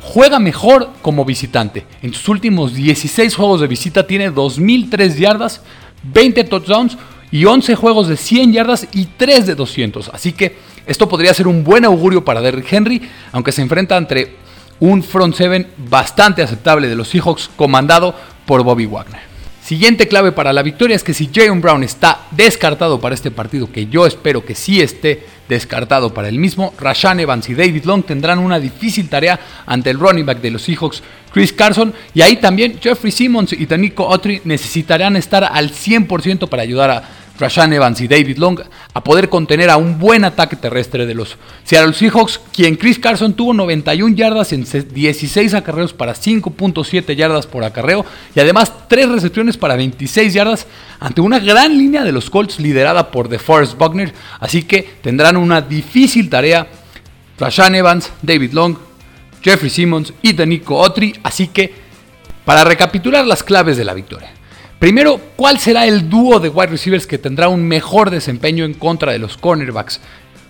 juega 0.00 0.38
mejor 0.38 0.90
como 1.02 1.24
visitante. 1.24 1.86
En 2.02 2.12
sus 2.12 2.28
últimos 2.28 2.74
16 2.74 3.34
juegos 3.34 3.60
de 3.60 3.66
visita 3.66 4.06
tiene 4.06 4.32
2.003 4.32 5.16
yardas, 5.16 5.62
20 6.02 6.44
touchdowns 6.44 6.96
y 7.30 7.44
11 7.44 7.76
juegos 7.76 8.08
de 8.08 8.16
100 8.16 8.52
yardas 8.52 8.88
y 8.92 9.06
3 9.06 9.46
de 9.46 9.54
200. 9.54 10.10
Así 10.10 10.32
que 10.32 10.56
esto 10.86 11.08
podría 11.08 11.34
ser 11.34 11.46
un 11.46 11.62
buen 11.62 11.84
augurio 11.84 12.24
para 12.24 12.40
Derrick 12.40 12.72
Henry, 12.72 13.02
aunque 13.32 13.52
se 13.52 13.62
enfrenta 13.62 13.96
entre 13.96 14.36
un 14.80 15.02
front 15.02 15.34
seven 15.34 15.66
bastante 15.76 16.42
aceptable 16.42 16.88
de 16.88 16.96
los 16.96 17.08
Seahawks 17.08 17.50
comandado 17.54 18.14
por 18.46 18.64
Bobby 18.64 18.86
Wagner. 18.86 19.29
Siguiente 19.70 20.08
clave 20.08 20.32
para 20.32 20.52
la 20.52 20.64
victoria 20.64 20.96
es 20.96 21.04
que 21.04 21.14
si 21.14 21.30
Jayon 21.32 21.60
Brown 21.60 21.84
está 21.84 22.22
descartado 22.32 23.00
para 23.00 23.14
este 23.14 23.30
partido, 23.30 23.70
que 23.70 23.86
yo 23.86 24.04
espero 24.04 24.44
que 24.44 24.56
sí 24.56 24.80
esté 24.80 25.24
descartado 25.48 26.12
para 26.12 26.28
el 26.28 26.40
mismo, 26.40 26.74
Rashan 26.76 27.20
Evans 27.20 27.48
y 27.48 27.54
David 27.54 27.84
Long 27.84 28.02
tendrán 28.02 28.40
una 28.40 28.58
difícil 28.58 29.08
tarea 29.08 29.38
ante 29.66 29.90
el 29.90 30.00
running 30.00 30.26
back 30.26 30.40
de 30.40 30.50
los 30.50 30.62
Seahawks, 30.62 31.04
Chris 31.32 31.52
Carson, 31.52 31.94
y 32.14 32.20
ahí 32.20 32.38
también 32.38 32.80
Jeffrey 32.80 33.12
Simmons 33.12 33.52
y 33.52 33.64
Tanico 33.66 34.12
Autry 34.12 34.40
necesitarán 34.42 35.14
estar 35.14 35.44
al 35.44 35.70
100% 35.70 36.48
para 36.48 36.64
ayudar 36.64 36.90
a 36.90 37.08
Rashan 37.40 37.72
Evans 37.72 38.00
y 38.02 38.06
David 38.06 38.36
Long 38.36 38.60
a 38.92 39.02
poder 39.02 39.30
contener 39.30 39.70
a 39.70 39.78
un 39.78 39.98
buen 39.98 40.24
ataque 40.24 40.56
terrestre 40.56 41.06
de 41.06 41.14
los 41.14 41.38
Seattle 41.64 41.94
Seahawks, 41.94 42.38
quien 42.52 42.76
Chris 42.76 42.98
Carson 42.98 43.32
tuvo 43.32 43.54
91 43.54 44.14
yardas 44.14 44.52
en 44.52 44.64
16 44.64 45.54
acarreos 45.54 45.94
para 45.94 46.14
5.7 46.14 47.16
yardas 47.16 47.46
por 47.46 47.64
acarreo 47.64 48.04
y 48.34 48.40
además 48.40 48.72
3 48.88 49.08
recepciones 49.08 49.56
para 49.56 49.76
26 49.76 50.34
yardas 50.34 50.66
ante 51.00 51.22
una 51.22 51.38
gran 51.38 51.76
línea 51.76 52.04
de 52.04 52.12
los 52.12 52.28
Colts 52.28 52.60
liderada 52.60 53.10
por 53.10 53.28
DeForest 53.28 53.76
Buckner, 53.78 54.12
así 54.38 54.62
que 54.64 54.88
tendrán 55.02 55.36
una 55.36 55.62
difícil 55.62 56.28
tarea 56.28 56.66
Rashan 57.38 57.74
Evans, 57.74 58.12
David 58.20 58.52
Long, 58.52 58.76
Jeffrey 59.42 59.70
Simmons 59.70 60.12
y 60.20 60.34
Danico 60.34 60.84
Autry, 60.84 61.18
así 61.22 61.48
que 61.48 61.72
para 62.44 62.64
recapitular 62.64 63.26
las 63.26 63.42
claves 63.42 63.78
de 63.78 63.84
la 63.84 63.94
victoria. 63.94 64.39
Primero, 64.80 65.20
¿cuál 65.36 65.58
será 65.58 65.84
el 65.84 66.08
dúo 66.08 66.40
de 66.40 66.48
wide 66.48 66.68
receivers 66.68 67.06
que 67.06 67.18
tendrá 67.18 67.48
un 67.48 67.62
mejor 67.62 68.08
desempeño 68.08 68.64
en 68.64 68.72
contra 68.72 69.12
de 69.12 69.18
los 69.18 69.36
cornerbacks? 69.36 70.00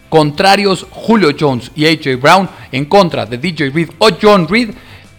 Contrarios, 0.09 0.87
Julio 0.88 1.31
Jones 1.38 1.73
y 1.75 1.87
AJ 1.87 2.21
Brown 2.21 2.49
en 2.71 2.85
contra 2.85 3.27
de 3.27 3.38
DJ 3.38 3.71
Reed 3.71 3.90
o 3.99 4.11
John 4.23 4.47
Reed. 4.47 4.71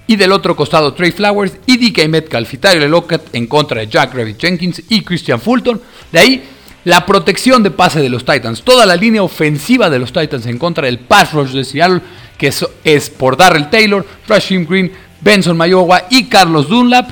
Y 0.08 0.15
del 0.15 0.32
otro 0.32 0.56
costado, 0.56 0.93
Trey 0.93 1.12
Flowers 1.12 1.58
y 1.65 1.78
DK 1.78 2.08
Metcalf 2.08 2.54
y 2.54 2.58
Tyler 2.58 2.89
Lockett 2.89 3.36
en 3.36 3.47
contra 3.47 3.82
de 3.82 3.88
Jack 3.88 4.13
Rabbit 4.13 4.39
Jenkins 4.39 4.82
y 4.88 5.02
Christian 5.02 5.41
Fulton. 5.41 5.82
De 6.10 6.19
ahí, 6.19 6.43
la 6.86 7.06
protección 7.06 7.63
de 7.63 7.71
pase 7.71 8.00
de 8.00 8.10
los 8.10 8.24
Titans. 8.24 8.63
Toda 8.63 8.86
la 8.86 8.95
línea 8.95 9.24
ofensiva 9.24 9.89
de 9.89 10.00
los 10.00 10.13
Titans 10.13 10.45
en 10.45 10.58
contra 10.58 10.86
del 10.86 11.00
pass 11.00 11.34
rush 11.34 11.52
de 11.52 11.65
Seattle, 11.65 12.02
que 12.38 12.47
es, 12.47 12.65
es 12.86 13.10
por 13.10 13.36
Darrell 13.36 13.69
Taylor, 13.69 14.06
Rashim 14.26 14.65
Green, 14.65 14.89
Benson 15.19 15.58
Mayowa 15.58 16.06
y 16.10 16.26
Carlos 16.26 16.69
Dunlap. 16.69 17.10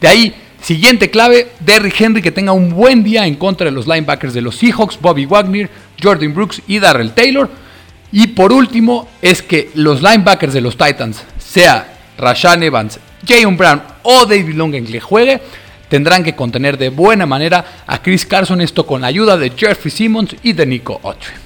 De 0.00 0.08
ahí, 0.08 0.34
Siguiente 0.66 1.10
clave, 1.10 1.52
Derrick 1.60 2.00
Henry 2.00 2.20
que 2.20 2.32
tenga 2.32 2.50
un 2.50 2.70
buen 2.70 3.04
día 3.04 3.24
en 3.24 3.36
contra 3.36 3.66
de 3.66 3.70
los 3.70 3.86
linebackers 3.86 4.34
de 4.34 4.40
los 4.40 4.56
Seahawks, 4.56 5.00
Bobby 5.00 5.24
Wagner, 5.24 5.70
Jordan 6.02 6.34
Brooks 6.34 6.60
y 6.66 6.80
Darrell 6.80 7.12
Taylor. 7.12 7.48
Y 8.10 8.26
por 8.26 8.52
último, 8.52 9.08
es 9.22 9.42
que 9.42 9.70
los 9.74 10.02
linebackers 10.02 10.52
de 10.52 10.60
los 10.60 10.76
Titans, 10.76 11.22
sea 11.38 11.96
Rashan 12.18 12.64
Evans, 12.64 12.98
Jayon 13.24 13.56
Brown 13.56 13.80
o 14.02 14.26
David 14.26 14.54
Long 14.56 14.74
en 14.74 14.86
que 14.88 14.98
juegue, 14.98 15.40
tendrán 15.88 16.24
que 16.24 16.34
contener 16.34 16.76
de 16.76 16.88
buena 16.88 17.26
manera 17.26 17.84
a 17.86 18.02
Chris 18.02 18.26
Carson, 18.26 18.60
esto 18.60 18.84
con 18.84 19.02
la 19.02 19.06
ayuda 19.06 19.36
de 19.36 19.52
Jeffrey 19.56 19.92
Simmons 19.92 20.34
y 20.42 20.52
de 20.52 20.66
Nico 20.66 21.00
Autry. 21.04 21.45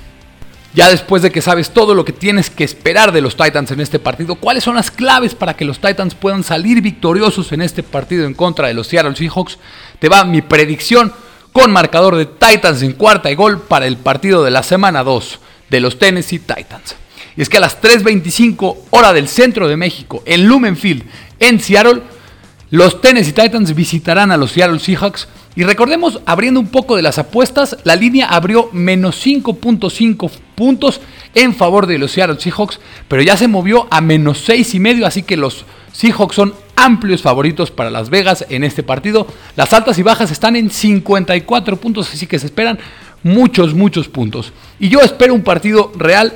Ya 0.73 0.89
después 0.89 1.23
de 1.23 1.33
que 1.33 1.43
sabes 1.43 1.71
todo 1.71 1.95
lo 1.95 2.05
que 2.05 2.13
tienes 2.13 2.49
que 2.49 2.63
esperar 2.63 3.11
de 3.11 3.21
los 3.21 3.37
Titans 3.37 3.73
en 3.73 3.81
este 3.81 3.99
partido, 3.99 4.37
¿cuáles 4.37 4.63
son 4.63 4.77
las 4.77 4.91
claves 4.91 5.35
para 5.35 5.55
que 5.55 5.65
los 5.65 5.81
Titans 5.81 6.15
puedan 6.15 6.45
salir 6.45 6.81
victoriosos 6.81 7.51
en 7.53 7.63
este 7.63 7.83
partido 7.83 8.25
en 8.25 8.35
contra 8.35 8.69
de 8.69 8.75
los 8.75 8.87
Seattle 8.87 9.17
Seahawks? 9.17 9.59
Te 9.99 10.09
va 10.09 10.25
mi 10.25 10.43
predicción 10.43 11.13
con 11.53 11.73
marcador 11.73 12.15
de 12.15 12.27
Titans 12.27 12.83
en 12.83 12.93
cuarta 12.93 13.31
y 13.31 13.35
gol 13.35 13.61
para 13.61 13.87
el 13.87 13.97
partido 13.97 14.45
de 14.45 14.53
la 14.53 14.63
semana 14.63 15.03
2 15.03 15.41
de 15.71 15.81
los 15.81 15.99
Tennessee 15.99 16.39
Titans. 16.39 16.95
Y 17.37 17.43
es 17.43 17.49
que 17.49 17.57
a 17.57 17.61
las 17.61 17.81
3.25 17.81 18.77
hora 18.91 19.13
del 19.13 19.29
centro 19.29 19.67
de 19.67 19.77
México, 19.77 20.23
en 20.25 20.47
Lumenfield, 20.47 21.05
en 21.41 21.59
Seattle, 21.61 22.03
los 22.71 23.01
Tennessee 23.01 23.33
Titans 23.33 23.75
visitarán 23.75 24.31
a 24.31 24.37
los 24.37 24.53
Seattle 24.53 24.79
Seahawks. 24.79 25.29
Y 25.57 25.65
recordemos, 25.65 26.21
abriendo 26.27 26.61
un 26.61 26.69
poco 26.69 26.95
de 26.95 27.03
las 27.03 27.19
apuestas, 27.19 27.77
la 27.83 27.97
línea 27.97 28.29
abrió 28.29 28.71
menos 28.73 29.25
5.5 29.27 30.31
puntos 30.55 31.01
en 31.35 31.55
favor 31.55 31.87
de 31.87 31.99
los 31.99 32.13
Seattle 32.13 32.39
Seahawks, 32.39 32.79
pero 33.09 33.23
ya 33.23 33.37
se 33.37 33.49
movió 33.49 33.89
a 33.91 34.01
menos 34.01 34.49
6.5, 34.49 35.05
así 35.05 35.23
que 35.25 35.37
los 35.37 35.65
Seahawks 35.93 36.37
son 36.37 36.55
amplios 36.77 37.23
favoritos 37.23 37.73
para 37.73 37.91
Las 37.91 38.11
Vegas 38.11 38.47
en 38.49 38.63
este 38.63 38.85
partido. 38.85 39.27
Las 39.57 39.73
altas 39.73 39.99
y 39.99 40.03
bajas 40.03 40.31
están 40.31 40.55
en 40.55 40.71
54 40.71 41.77
puntos, 41.77 42.13
así 42.13 42.27
que 42.27 42.39
se 42.39 42.47
esperan 42.47 42.79
muchos, 43.25 43.75
muchos 43.75 44.09
puntos. 44.09 44.53
Y 44.79 44.89
yo 44.89 45.01
espero 45.01 45.35
un 45.35 45.43
partido 45.43 45.93
real 45.97 46.35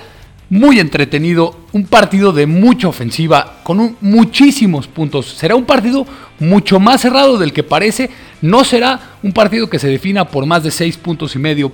muy 0.51 0.79
entretenido, 0.79 1.57
un 1.73 1.87
partido 1.87 2.33
de 2.33 2.47
mucha 2.47 2.89
ofensiva, 2.89 3.61
con 3.63 3.97
muchísimos 4.01 4.87
puntos. 4.87 5.27
Será 5.27 5.57
un 5.57 5.65
partido 5.65 6.07
mucho 6.39 6.79
más 6.79 7.01
cerrado 7.01 7.39
del 7.39 7.53
que 7.53 7.63
parece, 7.63 8.11
no 8.43 8.65
será 8.65 9.17
un 9.23 9.33
partido 9.33 9.69
que 9.69 9.79
se 9.79 9.89
defina 9.89 10.27
por 10.27 10.47
más 10.47 10.63
de 10.63 10.71
6 10.71 10.97
puntos 10.99 11.35
y 11.35 11.39
medio. 11.39 11.73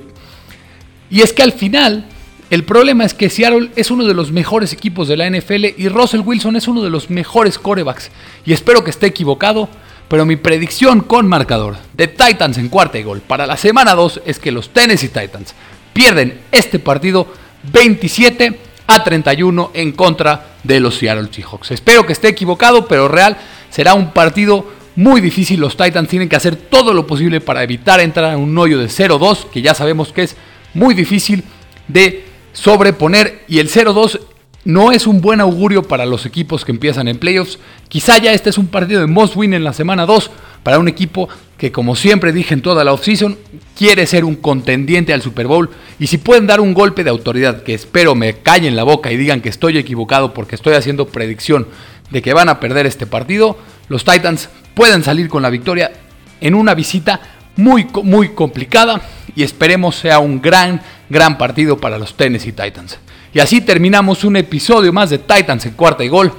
Y 1.11 1.21
es 1.23 1.33
que 1.33 1.43
al 1.43 1.53
final, 1.53 2.07
el 2.51 2.65
problema 2.65 3.05
es 3.05 3.15
que 3.15 3.31
Seattle 3.31 3.71
es 3.75 3.91
uno 3.91 4.05
de 4.05 4.15
los 4.15 4.31
mejores 4.31 4.73
equipos 4.73 5.09
de 5.09 5.17
la 5.17 5.29
NFL 5.29 5.67
y 5.77 5.89
Russell 5.89 6.23
Wilson 6.25 6.57
es 6.57 6.69
uno 6.69 6.83
de 6.83 6.91
los 6.91 7.11
mejores 7.11 7.59
corebacks. 7.59 8.11
Y 8.47 8.53
espero 8.53 8.85
que 8.85 8.91
esté 8.91 9.07
equivocado, 9.07 9.69
pero 10.09 10.25
mi 10.25 10.37
predicción 10.37 11.01
con 11.01 11.27
marcador 11.29 11.77
de 11.95 12.09
Titans 12.09 12.59
en 12.59 12.69
cuarta 12.69 12.99
y 12.99 13.03
gol 13.03 13.21
para 13.21 13.47
la 13.47 13.57
semana 13.57 13.95
2 13.95 14.23
es 14.27 14.39
que 14.39 14.53
los 14.53 14.71
Tennessee 14.71 15.09
Titans 15.09 15.55
pierden 15.93 16.41
este 16.53 16.79
partido 16.79 17.27
27 17.63 18.59
a 18.87 19.05
31 19.05 19.71
en 19.75 19.93
contra 19.93 20.55
de 20.63 20.81
los 20.81 20.97
Seattle 20.97 21.29
Seahawks. 21.33 21.71
Espero 21.71 22.05
que 22.05 22.13
esté 22.13 22.29
equivocado, 22.29 22.87
pero 22.87 23.09
real 23.09 23.37
será 23.71 23.95
un 23.95 24.11
partido 24.13 24.67
muy 24.97 25.21
difícil. 25.21 25.61
Los 25.61 25.77
Titans 25.77 26.09
tienen 26.09 26.29
que 26.29 26.37
hacer 26.37 26.57
todo 26.57 26.93
lo 26.93 27.07
posible 27.07 27.41
para 27.41 27.63
evitar 27.63 28.01
entrar 28.01 28.35
en 28.35 28.41
un 28.41 28.57
hoyo 28.59 28.79
de 28.79 28.87
0-2, 28.87 29.51
que 29.51 29.63
ya 29.63 29.75
sabemos 29.75 30.13
que 30.13 30.25
es 30.25 30.37
muy 30.75 30.95
difícil 30.95 31.45
de 31.89 32.25
sobreponer. 32.53 33.45
Y 33.49 33.59
el 33.59 33.71
0-2 33.71 34.21
no 34.65 34.93
es 34.93 35.07
un 35.07 35.21
buen 35.21 35.41
augurio 35.41 35.83
para 35.83 36.07
los 36.07 36.27
equipos 36.27 36.65
que 36.65 36.73
empiezan 36.73 37.09
en 37.09 37.19
playoffs. 37.19 37.59
Quizá 37.89 38.19
ya 38.19 38.33
este 38.33 38.51
es 38.51 38.59
un 38.59 38.67
partido 38.67 39.01
de 39.01 39.07
most 39.07 39.37
win 39.37 39.55
en 39.55 39.65
la 39.65 39.73
semana 39.73 40.07
2 40.07 40.31
para 40.63 40.79
un 40.79 40.89
equipo 40.89 41.29
que, 41.57 41.73
como 41.73 41.97
siempre 41.97 42.33
dije 42.33 42.55
en 42.55 42.63
toda 42.63 42.85
la 42.85 42.93
offseason, 42.93 43.39
quiere 43.77 44.07
ser 44.07 44.25
un 44.25 44.37
contendiente 44.37 45.13
al 45.13 45.23
Super 45.23 45.47
Bowl. 45.47 45.71
Y 45.99 46.07
si 46.09 46.19
pueden 46.19 46.47
dar 46.47 46.61
un 46.61 46.75
golpe 46.75 47.05
de 47.05 47.11
autoridad, 47.11 47.63
que 47.63 47.75
espero 47.75 48.15
me 48.15 48.35
callen 48.39 48.77
la 48.77 48.83
boca 48.83 49.11
y 49.11 49.17
digan 49.17 49.41
que 49.41 49.49
estoy 49.49 49.79
equivocado 49.79 50.35
porque 50.35 50.55
estoy 50.55 50.75
haciendo 50.75 51.09
predicción 51.09 51.67
de 52.11 52.23
que 52.23 52.35
van 52.35 52.49
a 52.49 52.61
perder 52.61 52.87
este 52.87 53.07
partido, 53.07 53.57
los 53.89 54.05
Titans 54.05 54.51
pueden 54.75 55.03
salir 55.03 55.29
con 55.29 55.43
la 55.43 55.51
victoria 55.51 55.93
en 56.41 56.55
una 56.55 56.75
visita 56.75 57.21
muy, 57.57 57.87
muy 58.03 58.31
complicada 58.31 59.01
y 59.35 59.43
esperemos 59.43 59.97
sea 59.97 60.19
un 60.19 60.41
gran, 60.41 60.81
gran 61.09 61.39
partido 61.39 61.79
para 61.79 61.99
los 61.99 62.15
Tennessee 62.15 62.53
Titans. 62.53 62.99
Y 63.33 63.39
así 63.39 63.61
terminamos 63.61 64.25
un 64.25 64.37
episodio 64.37 64.93
más 64.93 65.11
de 65.11 65.19
Titans 65.19 65.67
en 65.67 65.73
cuarta 65.73 66.05
y 66.05 66.09
gol. 66.09 66.33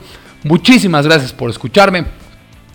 Muchísimas 0.43 1.05
gracias 1.05 1.31
por 1.31 1.49
escucharme. 1.49 2.05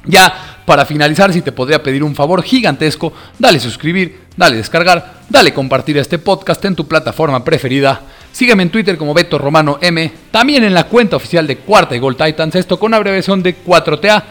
Ya 0.07 0.61
para 0.65 0.87
finalizar, 0.87 1.33
si 1.33 1.43
te 1.43 1.53
podría 1.53 1.83
pedir 1.83 2.03
un 2.03 2.15
favor 2.15 2.43
gigantesco, 2.43 3.13
dale 3.39 3.61
suscribir, 3.61 4.23
dale 4.37 4.57
descargar, 4.57 5.21
dale 5.29 5.53
compartir 5.53 5.99
este 5.99 6.19
podcast 6.19 6.65
en 6.65 6.75
tu 6.75 6.87
plataforma 6.87 7.45
preferida. 7.45 8.01
Sígueme 8.33 8.65
en 8.65 8.71
Twitter 8.71 8.97
como 8.97 9.15
Beto 9.15 9.39
Romano 9.39 9.79
M, 9.81 10.13
también 10.31 10.65
en 10.65 10.75
la 10.75 10.85
cuenta 10.85 11.17
oficial 11.17 11.47
de 11.47 11.59
Cuarta 11.59 11.95
y 11.95 11.99
Gol 11.99 12.17
Titans, 12.17 12.55
esto 12.55 12.79
con 12.79 12.95
abreviación 12.95 13.43
de 13.43 13.57
4TA. 13.65 14.23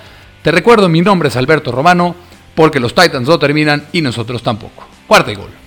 Te 0.41 0.52
recuerdo, 0.52 0.89
mi 0.89 1.02
nombre 1.02 1.30
es 1.30 1.36
Alberto 1.36 1.71
Romano, 1.71 2.15
porque 2.54 2.80
los 2.80 2.93
Titans 2.93 3.28
no 3.28 3.39
terminan 3.39 3.88
y 3.91 4.02
nosotros 4.02 4.43
tampoco. 4.43 4.88
Cuarta 5.08 5.32
y 5.32 5.36
Gol. 5.36 5.64